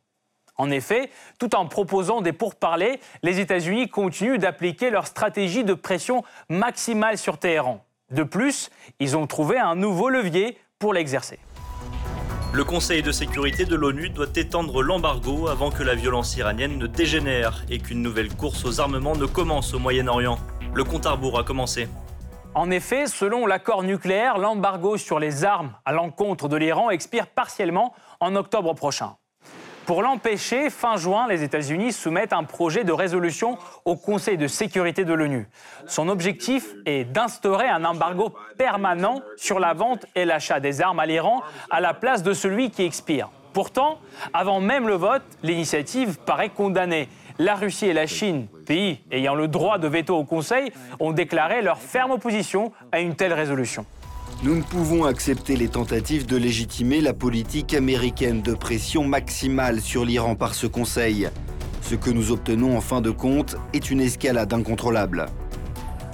En 0.57 0.71
effet, 0.71 1.11
tout 1.41 1.57
en 1.57 1.67
proposant 1.67 2.21
des 2.21 2.33
pourparlers, 2.33 3.01
les 3.25 3.41
États-Unis 3.41 3.89
continuent 3.89 4.39
d'appliquer 4.39 4.89
leur 4.89 5.09
stratégie 5.09 5.65
de 5.65 5.75
pression 5.75 6.23
maximale 6.49 7.19
sur 7.19 7.39
Téhéran. 7.39 7.85
De 8.13 8.23
plus, 8.23 8.71
ils 9.01 9.17
ont 9.17 9.27
trouvé 9.27 9.59
un 9.59 9.75
nouveau 9.75 10.11
levier 10.11 10.57
pour 10.79 10.95
l'exercer. 10.95 11.41
Le 12.53 12.63
Conseil 12.63 13.03
de 13.03 13.11
sécurité 13.11 13.65
de 13.65 13.75
l'ONU 13.75 14.11
doit 14.11 14.31
étendre 14.37 14.81
l'embargo 14.81 15.49
avant 15.49 15.73
que 15.73 15.83
la 15.83 15.97
violence 15.97 16.37
iranienne 16.37 16.79
ne 16.79 16.87
dégénère 16.87 17.65
et 17.69 17.81
qu'une 17.81 18.01
nouvelle 18.01 18.33
course 18.33 18.65
aux 18.65 18.81
armements 18.81 19.17
ne 19.17 19.27
commence 19.27 19.75
au 19.75 19.81
Moyen-Orient. 19.81 20.39
Le 20.73 20.85
compte 20.85 21.07
à 21.07 21.11
rebours 21.11 21.37
a 21.37 21.43
commencé. 21.43 21.89
En 22.57 22.71
effet, 22.71 23.09
selon 23.09 23.47
l'accord 23.47 23.83
nucléaire, 23.83 24.39
l'embargo 24.39 24.97
sur 24.97 25.19
les 25.19 25.45
armes 25.45 25.73
à 25.85 25.93
l'encontre 25.93 26.49
de 26.49 26.57
l'Iran 26.57 26.91
expire 26.91 27.27
partiellement 27.27 27.93
en 28.21 28.37
octobre 28.37 28.75
prochain. 28.75 29.17
Pour 29.87 30.03
l'empêcher, 30.03 30.71
fin 30.71 30.97
juin, 30.97 31.27
les 31.29 31.43
États-Unis 31.43 31.93
soumettent 31.93 32.33
un 32.33 32.45
projet 32.45 32.85
de 32.85 32.93
résolution 32.93 33.59
au 33.85 33.97
Conseil 33.97 34.39
de 34.39 34.47
sécurité 34.47 35.05
de 35.05 35.13
l'ONU. 35.13 35.49
Son 35.87 36.09
objectif 36.09 36.75
est 36.87 37.05
d'instaurer 37.05 37.69
un 37.69 37.85
embargo 37.85 38.35
permanent 38.57 39.21
sur 39.37 39.59
la 39.59 39.75
vente 39.75 40.07
et 40.15 40.25
l'achat 40.25 40.61
des 40.61 40.81
armes 40.81 41.01
à 41.01 41.07
l'Iran 41.07 41.43
à 41.71 41.81
la 41.81 41.93
place 41.93 42.23
de 42.23 42.33
celui 42.33 42.71
qui 42.71 42.85
expire. 42.85 43.31
Pourtant, 43.53 43.99
avant 44.33 44.61
même 44.61 44.89
le 44.89 44.95
vote, 44.95 45.23
l'initiative 45.43 46.19
paraît 46.19 46.49
condamnée. 46.49 47.09
La 47.41 47.57
Russie 47.57 47.87
et 47.87 47.93
la 47.93 48.07
Chine, 48.07 48.47
pays 48.65 49.01
ayant 49.11 49.35
le 49.35 49.49
droit 49.49 49.79
de 49.79 49.89
veto 49.89 50.17
au 50.17 50.25
Conseil, 50.25 50.71
ont 51.01 51.13
déclaré 51.13 51.63
leur 51.63 51.79
ferme 51.79 52.13
opposition 52.13 52.71
à 52.93 53.01
une 53.01 53.17
telle 53.17 53.33
résolution. 53.33 53.85
Nous 54.45 54.55
ne 54.55 54.63
pouvons 54.63 55.05
accepter 55.05 55.57
les 55.57 55.69
tentatives 55.69 56.27
de 56.27 56.37
légitimer 56.37 57.01
la 57.01 57.13
politique 57.13 57.75
américaine 57.75 58.41
de 58.41 58.55
pression 58.55 59.03
maximale 59.03 59.81
sur 59.81 60.05
l'Iran 60.05 60.37
par 60.37 60.55
ce 60.55 60.69
Conseil. 60.69 61.29
Ce 61.83 61.97
que 61.97 62.11
nous 62.11 62.31
obtenons 62.31 62.77
en 62.77 62.81
fin 62.81 63.01
de 63.01 63.11
compte 63.11 63.57
est 63.73 63.91
une 63.91 64.01
escalade 64.01 64.53
incontrôlable. 64.53 65.27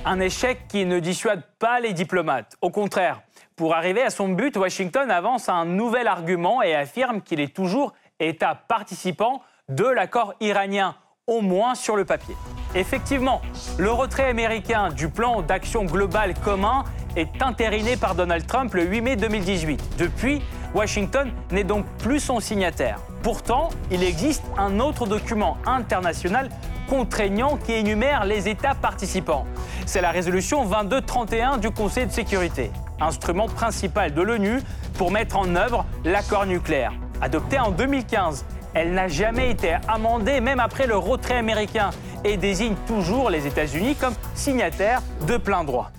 Un 0.06 0.20
échec 0.20 0.68
qui 0.68 0.86
ne 0.86 1.00
dissuade 1.00 1.42
pas 1.58 1.80
les 1.80 1.92
diplomates. 1.92 2.56
Au 2.62 2.70
contraire, 2.70 3.20
pour 3.56 3.74
arriver 3.74 4.00
à 4.00 4.08
son 4.08 4.30
but, 4.30 4.56
Washington 4.56 5.10
avance 5.10 5.50
un 5.50 5.66
nouvel 5.66 6.06
argument 6.06 6.62
et 6.62 6.74
affirme 6.74 7.20
qu'il 7.20 7.40
est 7.40 7.54
toujours 7.54 7.92
État 8.18 8.54
participant 8.54 9.42
de 9.68 9.84
l'accord 9.84 10.34
iranien, 10.40 10.96
au 11.30 11.40
moins 11.40 11.76
sur 11.76 11.96
le 11.96 12.04
papier. 12.04 12.36
Effectivement, 12.74 13.40
le 13.78 13.90
retrait 13.90 14.28
américain 14.28 14.90
du 14.90 15.08
plan 15.08 15.42
d'action 15.42 15.84
globale 15.84 16.34
commun 16.34 16.84
est 17.16 17.42
entériné 17.42 17.96
par 17.96 18.16
Donald 18.16 18.46
Trump 18.46 18.74
le 18.74 18.84
8 18.84 19.00
mai 19.00 19.16
2018. 19.16 19.96
Depuis, 19.96 20.42
Washington 20.74 21.30
n'est 21.52 21.64
donc 21.64 21.86
plus 21.98 22.20
son 22.20 22.40
signataire. 22.40 23.00
Pourtant, 23.22 23.70
il 23.90 24.02
existe 24.02 24.44
un 24.58 24.80
autre 24.80 25.06
document 25.06 25.56
international 25.66 26.48
contraignant 26.88 27.56
qui 27.56 27.72
énumère 27.72 28.24
les 28.24 28.48
États 28.48 28.74
participants. 28.74 29.46
C'est 29.86 30.00
la 30.00 30.10
résolution 30.10 30.64
2231 30.64 31.58
du 31.58 31.70
Conseil 31.70 32.06
de 32.06 32.12
sécurité, 32.12 32.72
instrument 33.00 33.46
principal 33.46 34.12
de 34.12 34.22
l'ONU 34.22 34.60
pour 34.94 35.12
mettre 35.12 35.36
en 35.36 35.54
œuvre 35.54 35.84
l'accord 36.04 36.46
nucléaire. 36.46 36.92
Adoptée 37.20 37.58
en 37.58 37.70
2015, 37.70 38.44
elle 38.74 38.92
n'a 38.92 39.08
jamais 39.08 39.50
été 39.50 39.76
amendée 39.88 40.40
même 40.40 40.60
après 40.60 40.86
le 40.86 40.96
retrait 40.96 41.36
américain 41.36 41.90
et 42.24 42.36
désigne 42.36 42.74
toujours 42.86 43.30
les 43.30 43.46
États-Unis 43.46 43.96
comme 43.96 44.14
signataires 44.34 45.02
de 45.26 45.36
plein 45.36 45.64
droit 45.64 45.90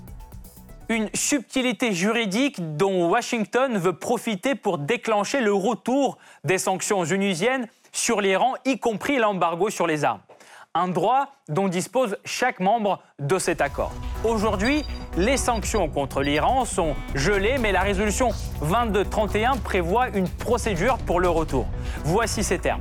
une 0.92 1.10
subtilité 1.14 1.94
juridique 1.94 2.76
dont 2.76 3.10
Washington 3.10 3.78
veut 3.78 3.98
profiter 3.98 4.56
pour 4.56 4.78
déclencher 4.78 5.40
le 5.40 5.54
retour 5.54 6.18
des 6.44 6.58
sanctions 6.58 7.00
onusiennes 7.00 7.68
sur 7.94 8.20
l'Iran, 8.22 8.56
y 8.66 8.78
compris 8.78 9.18
l'embargo 9.18 9.70
sur 9.70 9.88
les 9.88 10.04
armes. 10.04 10.20
Un 10.74 10.88
droit 10.88 11.28
dont 11.50 11.68
dispose 11.68 12.16
chaque 12.24 12.62
membre 12.62 13.02
de 13.20 13.38
cet 13.40 13.60
accord. 13.60 13.92
Aujourd'hui, 14.24 14.86
les 15.18 15.36
sanctions 15.36 15.90
contre 15.90 16.22
l'Iran 16.22 16.64
sont 16.64 16.96
gelées, 17.14 17.58
mais 17.60 17.74
la 17.74 17.82
résolution 17.82 18.30
2231 18.62 19.58
prévoit 19.58 20.08
une 20.08 20.30
procédure 20.30 20.98
pour 21.00 21.20
le 21.20 21.28
retour. 21.28 21.68
Voici 22.06 22.42
ces 22.42 22.58
termes. 22.58 22.80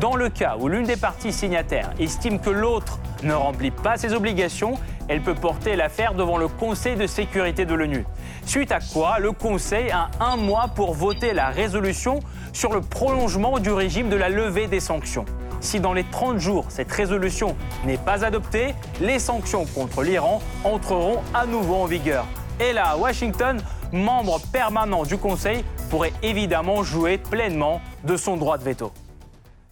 Dans 0.00 0.16
le 0.16 0.30
cas 0.30 0.56
où 0.58 0.66
l'une 0.66 0.82
des 0.82 0.96
parties 0.96 1.32
signataires 1.32 1.92
estime 2.00 2.40
que 2.40 2.50
l'autre 2.50 2.98
ne 3.22 3.34
remplit 3.34 3.70
pas 3.70 3.96
ses 3.96 4.14
obligations, 4.14 4.74
elle 5.06 5.22
peut 5.22 5.36
porter 5.36 5.76
l'affaire 5.76 6.14
devant 6.14 6.38
le 6.38 6.48
Conseil 6.48 6.96
de 6.96 7.06
sécurité 7.06 7.64
de 7.64 7.74
l'ONU. 7.74 8.04
Suite 8.46 8.72
à 8.72 8.80
quoi, 8.80 9.20
le 9.20 9.30
Conseil 9.30 9.92
a 9.92 10.10
un 10.18 10.34
mois 10.34 10.66
pour 10.74 10.92
voter 10.92 11.34
la 11.34 11.50
résolution 11.50 12.18
sur 12.52 12.72
le 12.72 12.80
prolongement 12.80 13.60
du 13.60 13.70
régime 13.70 14.08
de 14.08 14.16
la 14.16 14.28
levée 14.28 14.66
des 14.66 14.80
sanctions. 14.80 15.24
Si 15.60 15.80
dans 15.80 15.92
les 15.92 16.04
30 16.04 16.38
jours, 16.38 16.66
cette 16.68 16.90
résolution 16.92 17.56
n'est 17.84 17.98
pas 17.98 18.24
adoptée, 18.24 18.74
les 19.00 19.18
sanctions 19.18 19.64
contre 19.66 20.02
l'Iran 20.02 20.40
entreront 20.64 21.20
à 21.34 21.46
nouveau 21.46 21.76
en 21.76 21.86
vigueur. 21.86 22.26
Et 22.60 22.72
là, 22.72 22.96
Washington, 22.96 23.60
membre 23.92 24.40
permanent 24.52 25.02
du 25.02 25.18
Conseil, 25.18 25.64
pourrait 25.90 26.12
évidemment 26.22 26.82
jouer 26.82 27.18
pleinement 27.18 27.80
de 28.04 28.16
son 28.16 28.36
droit 28.36 28.58
de 28.58 28.64
veto. 28.64 28.92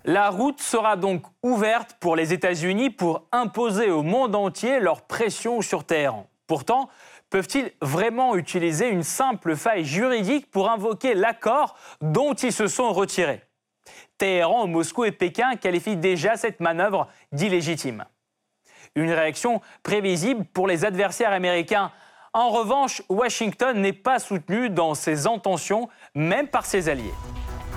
La 0.05 0.31
route 0.31 0.61
sera 0.61 0.97
donc 0.97 1.23
ouverte 1.43 1.97
pour 1.99 2.15
les 2.15 2.33
États-Unis 2.33 2.91
pour 2.91 3.25
imposer 3.33 3.91
au 3.91 4.03
monde 4.03 4.37
entier 4.37 4.79
leur 4.79 5.03
pression 5.03 5.63
sur 5.63 5.85
Téhéran. 5.85 6.29
Pourtant, 6.47 6.89
peuvent-ils 7.29 7.73
vraiment 7.83 8.37
utiliser 8.37 8.89
une 8.89 9.03
simple 9.03 9.57
faille 9.57 9.85
juridique 9.85 10.49
pour 10.51 10.71
invoquer 10.71 11.15
l'accord 11.15 11.75
dont 12.01 12.35
ils 12.35 12.53
se 12.53 12.69
sont 12.69 12.93
retirés? 12.93 13.43
Téhéran, 14.19 14.67
Moscou 14.67 15.05
et 15.05 15.13
Pékin 15.13 15.57
qualifient 15.57 15.97
déjà 15.97 16.37
cette 16.37 16.61
manœuvre 16.61 17.09
d'illégitime. 17.33 18.05
Une 18.95 19.11
réaction 19.11 19.61
prévisible 19.83 20.45
pour 20.45 20.67
les 20.67 20.85
adversaires 20.85 21.33
américains. 21.33 21.93
En 22.33 22.51
revanche, 22.51 23.03
Washington 23.09 23.81
n'est 23.81 23.93
pas 23.93 24.19
soutenu 24.19 24.71
dans 24.71 24.95
ses 24.95 25.27
intentions, 25.27 25.89
même 26.15 26.49
par 26.49 26.65
ses 26.65 26.89
alliés. 26.89 27.13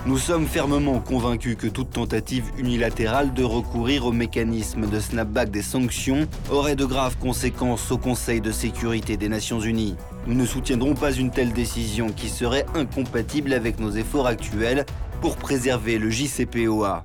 Nous 0.06 0.16
sommes 0.16 0.46
fermement 0.46 0.98
convaincus 0.98 1.56
que 1.56 1.66
toute 1.66 1.90
tentative 1.90 2.50
unilatérale 2.56 3.34
de 3.34 3.44
recourir 3.44 4.06
au 4.06 4.12
mécanisme 4.12 4.88
de 4.88 4.98
snapback 4.98 5.50
des 5.50 5.60
sanctions 5.60 6.26
aurait 6.50 6.74
de 6.74 6.86
graves 6.86 7.18
conséquences 7.18 7.90
au 7.92 7.98
Conseil 7.98 8.40
de 8.40 8.50
sécurité 8.50 9.18
des 9.18 9.28
Nations 9.28 9.60
Unies. 9.60 9.96
Nous 10.26 10.34
ne 10.34 10.46
soutiendrons 10.46 10.94
pas 10.94 11.12
une 11.12 11.30
telle 11.30 11.52
décision 11.52 12.08
qui 12.08 12.30
serait 12.30 12.64
incompatible 12.74 13.52
avec 13.52 13.78
nos 13.78 13.90
efforts 13.90 14.26
actuels 14.26 14.86
pour 15.20 15.36
préserver 15.36 15.98
le 15.98 16.08
JCPOA. 16.08 17.04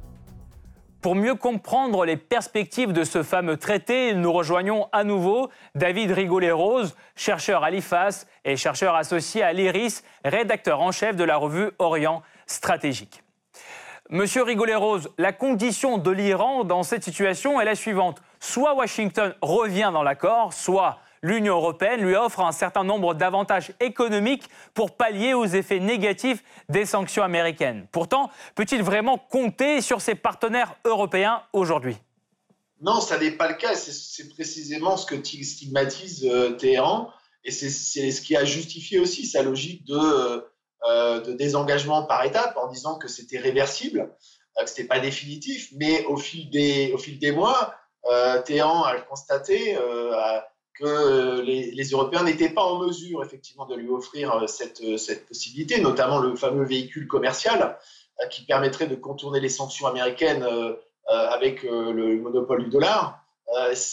Pour 1.01 1.15
mieux 1.15 1.35
comprendre 1.35 2.05
les 2.05 2.17
perspectives 2.17 2.93
de 2.93 3.03
ce 3.03 3.21
fameux 3.23 3.57
traité, 3.57 4.13
nous 4.13 4.31
rejoignons 4.31 4.87
à 4.91 5.03
nouveau 5.03 5.49
David 5.75 6.11
Rigolet-Rose, 6.11 6.95
chercheur 7.15 7.63
à 7.63 7.69
l'IFAS 7.69 8.25
et 8.43 8.55
chercheur 8.55 8.95
associé 8.95 9.43
à 9.43 9.53
l'IRIS, 9.53 10.03
rédacteur 10.23 10.81
en 10.81 10.91
chef 10.91 11.15
de 11.15 11.23
la 11.23 11.37
revue 11.37 11.71
Orient 11.77 12.23
Stratégique. 12.47 13.21
Monsieur 14.09 14.43
Rigolet-Rose, 14.43 15.09
la 15.17 15.33
condition 15.33 15.97
de 15.97 16.11
l'Iran 16.11 16.63
dans 16.63 16.83
cette 16.83 17.03
situation 17.03 17.59
est 17.59 17.65
la 17.65 17.75
suivante. 17.75 18.21
Soit 18.39 18.75
Washington 18.75 19.35
revient 19.41 19.91
dans 19.93 20.03
l'accord, 20.03 20.53
soit 20.53 20.99
l'Union 21.25 21.55
européenne 21.55 22.01
lui 22.01 22.15
offre 22.15 22.41
un 22.41 22.51
certain 22.51 22.83
nombre 22.83 23.15
d'avantages 23.15 23.73
économiques 23.79 24.47
pour 24.75 24.91
pallier 24.95 25.33
aux 25.33 25.45
effets 25.45 25.79
négatifs 25.79 26.43
des 26.69 26.85
sanctions 26.85 27.23
américaines. 27.23 27.87
Pourtant, 27.91 28.29
peut-il 28.53 28.83
vraiment 28.83 29.17
compter 29.17 29.81
sur 29.81 30.01
ses 30.01 30.13
partenaires 30.13 30.75
européens 30.85 31.41
aujourd'hui? 31.51 31.97
Non, 32.79 33.01
ça 33.01 33.17
n'est 33.17 33.31
pas 33.31 33.47
le 33.47 33.55
cas. 33.55 33.73
C'est 33.73 34.29
précisément 34.29 34.97
ce 34.97 35.07
que 35.07 35.15
stigmatise 35.15 36.25
euh, 36.25 36.51
Téhéran. 36.51 37.09
Et 37.43 37.51
c'est 37.51 37.69
ce 37.69 38.21
qui 38.21 38.35
a 38.35 38.45
justifié 38.45 38.99
aussi 38.99 39.25
sa 39.25 39.41
logique 39.41 39.83
de, 39.85 40.45
euh, 40.87 41.21
de 41.21 41.33
désengagement 41.33 42.03
par 42.03 42.23
étapes 42.23 42.55
en 42.57 42.67
disant 42.67 42.97
que 42.97 43.07
c'était 43.07 43.39
réversible, 43.39 44.11
euh, 44.59 44.63
que 44.63 44.69
ce 44.69 44.75
n'était 44.75 44.87
pas 44.87 44.99
définitif. 44.99 45.69
Mais 45.75 46.05
au 46.05 46.17
fil 46.17 46.49
des 46.51 47.31
mois, 47.31 47.73
Téhéran 48.45 48.83
a 48.83 48.97
constaté, 49.01 49.75
que 50.79 51.41
les, 51.41 51.89
Européens 51.91 52.23
n'étaient 52.23 52.49
pas 52.49 52.63
en 52.63 52.79
mesure 52.79 53.23
effectivement 53.23 53.65
de 53.65 53.75
lui 53.75 53.89
offrir 53.89 54.31
euh, 54.33 54.47
cette, 54.47 54.81
euh, 54.81 54.97
cette 54.97 55.25
possibilité, 55.27 55.79
notamment 55.79 56.19
le 56.19 56.35
fameux 56.35 56.65
véhicule 56.65 57.07
commercial 57.07 57.77
euh, 58.21 58.27
qui 58.27 58.43
permettrait 58.43 58.87
de 58.87 58.95
contourner 58.95 59.39
les 59.39 59.49
sanctions 59.49 59.87
américaines 59.87 60.45
avec 61.07 61.61
le 61.61 62.19
monopole 62.19 62.63
du 62.63 62.69
dollar. 62.71 63.23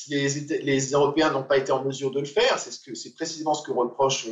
Les, 0.08 0.92
Européens 0.92 1.30
n'ont 1.30 1.42
pas 1.42 1.58
été 1.58 1.70
en 1.70 1.84
mesure 1.84 2.10
de 2.10 2.20
le 2.20 2.26
faire, 2.26 2.58
c'est 2.58 2.72
ce 2.72 3.08
précisément 3.10 3.52
ce 3.52 3.62
que 3.62 3.70
reprochent 3.70 4.28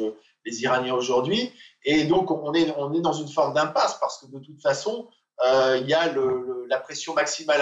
les 0.47 0.63
Iraniens 0.63 0.95
aujourd'hui. 0.95 1.53
Et 1.85 2.05
donc 2.05 2.31
on 2.31 2.55
est, 2.55 2.73
on 2.79 2.95
est 2.95 3.03
dans 3.03 3.13
une 3.13 3.29
forme 3.29 3.53
d'impasse 3.53 3.99
parce 4.01 4.19
que 4.19 4.27
de 4.33 4.39
toute 4.39 4.63
façon, 4.63 5.09
il 5.45 5.87
y 5.87 5.93
a 5.93 6.11
la 6.71 6.79
pression 6.79 7.13
maximale 7.13 7.61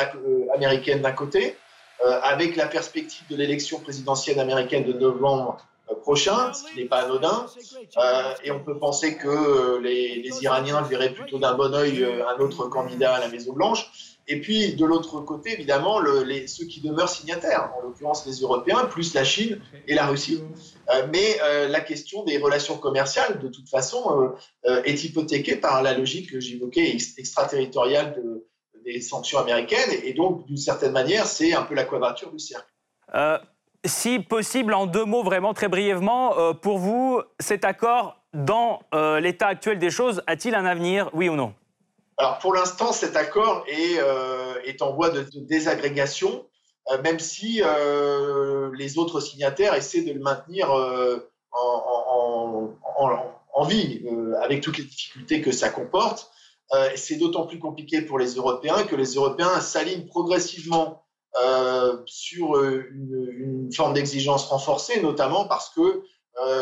américaine 0.54 1.02
d'un 1.02 1.10
côté, 1.10 1.56
euh, 2.04 2.20
avec 2.22 2.54
la 2.54 2.66
perspective 2.66 3.26
de 3.28 3.34
l'élection 3.34 3.80
présidentielle 3.80 4.38
américaine 4.38 4.84
de 4.84 4.92
novembre 4.92 5.56
euh, 5.90 5.96
prochain, 5.96 6.52
ce 6.52 6.70
qui 6.70 6.76
n'est 6.76 6.88
pas 6.88 7.02
anodin. 7.02 7.46
Euh, 7.96 8.34
et 8.44 8.52
on 8.52 8.60
peut 8.60 8.78
penser 8.78 9.16
que 9.16 9.78
les, 9.80 10.22
Iraniens 10.42 10.80
verraient 10.82 11.12
plutôt 11.12 11.40
d'un 11.40 11.54
bon 11.54 11.74
oeil 11.74 12.04
un 12.04 12.40
autre 12.40 12.68
candidat 12.68 13.14
à 13.14 13.20
la 13.20 13.28
Maison-Blanche. 13.28 13.90
Et 14.28 14.40
puis, 14.40 14.74
de 14.74 14.84
l'autre 14.84 15.20
côté, 15.22 15.54
évidemment, 15.54 16.00
ceux 16.46 16.66
qui 16.66 16.80
demeurent 16.82 17.08
signataires, 17.08 17.72
en 17.76 17.80
l'occurrence 17.80 18.26
les 18.26 18.40
Européens, 18.40 18.84
plus 18.84 19.14
la 19.14 19.24
Chine 19.24 19.60
et 19.88 19.94
la 19.94 20.06
Russie. 20.06 20.42
Mais 21.10 21.38
la 21.66 21.80
question 21.80 22.24
des 22.24 22.36
relations 22.36 22.76
commerciales, 22.76 23.40
de 23.40 23.48
toute 23.48 23.70
façon, 23.70 24.34
est 24.66 25.02
hypothéquée 25.02 25.56
par 25.56 25.82
la 25.82 25.94
logique 25.94 26.30
que 26.30 26.40
j'évoquais 26.40 26.94
extraterritoriale 27.16 28.16
de, 28.16 28.46
des 28.92 29.00
sanctions 29.00 29.38
américaines. 29.38 29.90
Et 30.04 30.12
donc, 30.12 30.46
d'une 30.46 30.56
certaine 30.56 30.92
manière, 30.92 31.26
c'est 31.26 31.54
un 31.54 31.62
peu 31.62 31.74
la 31.74 31.84
quadrature 31.84 32.30
du 32.30 32.38
cercle. 32.38 32.72
Euh, 33.14 33.38
si 33.84 34.18
possible, 34.18 34.74
en 34.74 34.86
deux 34.86 35.04
mots, 35.04 35.22
vraiment 35.22 35.54
très 35.54 35.68
brièvement, 35.68 36.38
euh, 36.38 36.52
pour 36.52 36.78
vous, 36.78 37.22
cet 37.38 37.64
accord, 37.64 38.22
dans 38.34 38.80
euh, 38.94 39.20
l'état 39.20 39.46
actuel 39.46 39.78
des 39.78 39.90
choses, 39.90 40.22
a-t-il 40.26 40.54
un 40.54 40.66
avenir, 40.66 41.10
oui 41.14 41.28
ou 41.28 41.36
non? 41.36 41.54
Alors, 42.18 42.38
pour 42.38 42.52
l'instant, 42.52 42.92
cet 42.92 43.16
accord 43.16 43.64
est, 43.68 43.98
est 44.64 44.82
en 44.82 44.92
voie 44.92 45.10
de, 45.10 45.24
désagrégation, 45.36 46.46
même 47.04 47.20
si 47.20 47.62
les 48.74 48.98
autres 48.98 49.20
signataires 49.20 49.74
essaient 49.74 50.02
de 50.02 50.12
le 50.12 50.18
maintenir 50.18 50.68
en, 51.52 52.74
en, 52.98 53.24
en, 53.54 53.64
vie, 53.66 54.02
avec 54.42 54.62
toutes 54.62 54.78
les 54.78 54.84
difficultés 54.84 55.40
que 55.40 55.52
ça 55.52 55.68
comporte. 55.68 56.32
Euh, 56.74 56.90
c'est 56.96 57.16
d'autant 57.16 57.46
plus 57.46 57.58
compliqué 57.58 58.02
pour 58.02 58.18
les 58.18 58.34
Européens 58.34 58.82
que 58.84 58.94
les 58.94 59.14
Européens 59.14 59.60
s'alignent 59.60 60.06
progressivement 60.06 61.02
euh, 61.42 61.96
sur 62.04 62.56
euh, 62.56 62.84
une, 62.92 63.72
forme 63.72 63.94
d'exigence 63.94 64.44
renforcée, 64.46 65.00
notamment 65.00 65.46
parce 65.46 65.70
que 65.70 66.02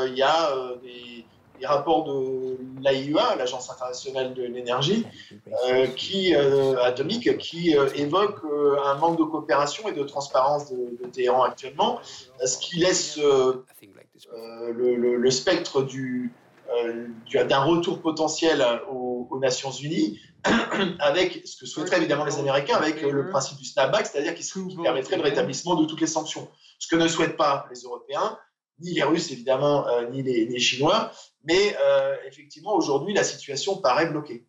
il 0.08 0.16
y 0.16 0.22
a 0.22 0.50
des, 0.82 1.26
rapports 1.66 2.04
de 2.04 2.56
l'AIEA, 2.80 3.36
l'Agence 3.36 3.70
internationale 3.70 4.32
de 4.32 4.42
l'énergie, 4.42 5.06
qui 5.96 6.34
atomique, 6.34 7.36
qui 7.38 7.72
évoquent 7.94 8.44
un 8.82 8.94
manque 8.94 9.18
de 9.18 9.24
coopération 9.24 9.86
et 9.88 9.92
de 9.92 10.02
transparence 10.02 10.70
de, 10.70 11.06
Téhéran 11.12 11.42
actuellement, 11.42 12.00
ce 12.44 12.56
qui 12.56 12.78
laisse 12.78 13.18
le, 14.32 15.30
spectre 15.30 15.82
du 15.82 16.32
d'un 17.34 17.62
retour 17.62 18.00
potentiel 18.00 18.64
aux, 18.90 19.28
aux 19.30 19.38
Nations 19.38 19.70
Unies, 19.70 20.18
avec 21.00 21.42
ce 21.46 21.56
que 21.56 21.66
souhaiteraient 21.66 21.98
évidemment 21.98 22.24
les 22.24 22.38
Américains, 22.38 22.76
avec 22.76 23.02
le 23.02 23.28
principe 23.30 23.58
du 23.58 23.64
snapback, 23.64 24.06
c'est-à-dire 24.06 24.34
qui, 24.34 24.44
permettrait 24.82 25.16
le 25.16 25.22
rétablissement 25.22 25.74
de 25.74 25.86
toutes 25.86 26.00
les 26.00 26.06
sanctions. 26.06 26.48
Ce 26.78 26.88
que 26.88 26.96
ne 26.96 27.08
souhaitent 27.08 27.36
pas 27.36 27.66
les 27.70 27.80
Européens, 27.80 28.38
ni 28.80 28.92
les 28.92 29.02
Russes 29.02 29.30
évidemment, 29.30 29.86
euh, 29.88 30.08
ni 30.10 30.22
les, 30.22 30.58
Chinois, 30.58 31.10
mais 31.44 31.76
euh, 31.80 32.16
effectivement 32.26 32.74
aujourd'hui 32.74 33.14
la 33.14 33.24
situation 33.24 33.78
paraît 33.78 34.06
bloquée. 34.06 34.46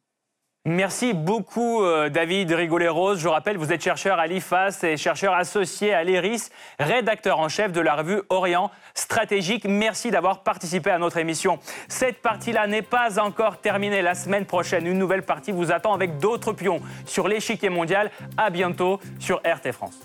Merci 0.70 1.14
beaucoup, 1.14 1.82
euh, 1.82 2.10
David 2.10 2.52
Rigolet-Rose. 2.52 3.20
Je 3.22 3.30
rappelle, 3.30 3.56
vous 3.56 3.72
êtes 3.72 3.82
chercheur 3.82 4.20
à 4.20 4.28
l'IFAS 4.28 4.84
et 4.84 4.98
chercheur 4.98 5.34
associé 5.34 5.94
à 5.94 6.04
l'IRIS, 6.04 6.52
rédacteur 6.78 7.40
en 7.40 7.48
chef 7.48 7.72
de 7.72 7.80
la 7.80 7.96
revue 7.96 8.22
Orient 8.28 8.70
Stratégique. 8.94 9.64
Merci 9.64 10.12
d'avoir 10.12 10.44
participé 10.44 10.90
à 10.90 10.98
notre 10.98 11.20
émission. 11.20 11.60
Cette 11.88 12.22
partie-là 12.22 12.68
n'est 12.68 12.82
pas 12.82 13.18
encore 13.18 13.60
terminée. 13.62 14.02
La 14.02 14.14
semaine 14.14 14.44
prochaine, 14.44 14.86
une 14.86 15.00
nouvelle 15.00 15.24
partie 15.24 15.54
vous 15.54 15.72
attend 15.72 15.94
avec 15.94 16.18
d'autres 16.18 16.52
pions 16.52 16.82
sur 17.06 17.30
l'échiquier 17.30 17.70
mondial. 17.70 18.12
À 18.36 18.50
bientôt 18.50 19.00
sur 19.20 19.38
RT 19.38 19.72
France. 19.72 19.98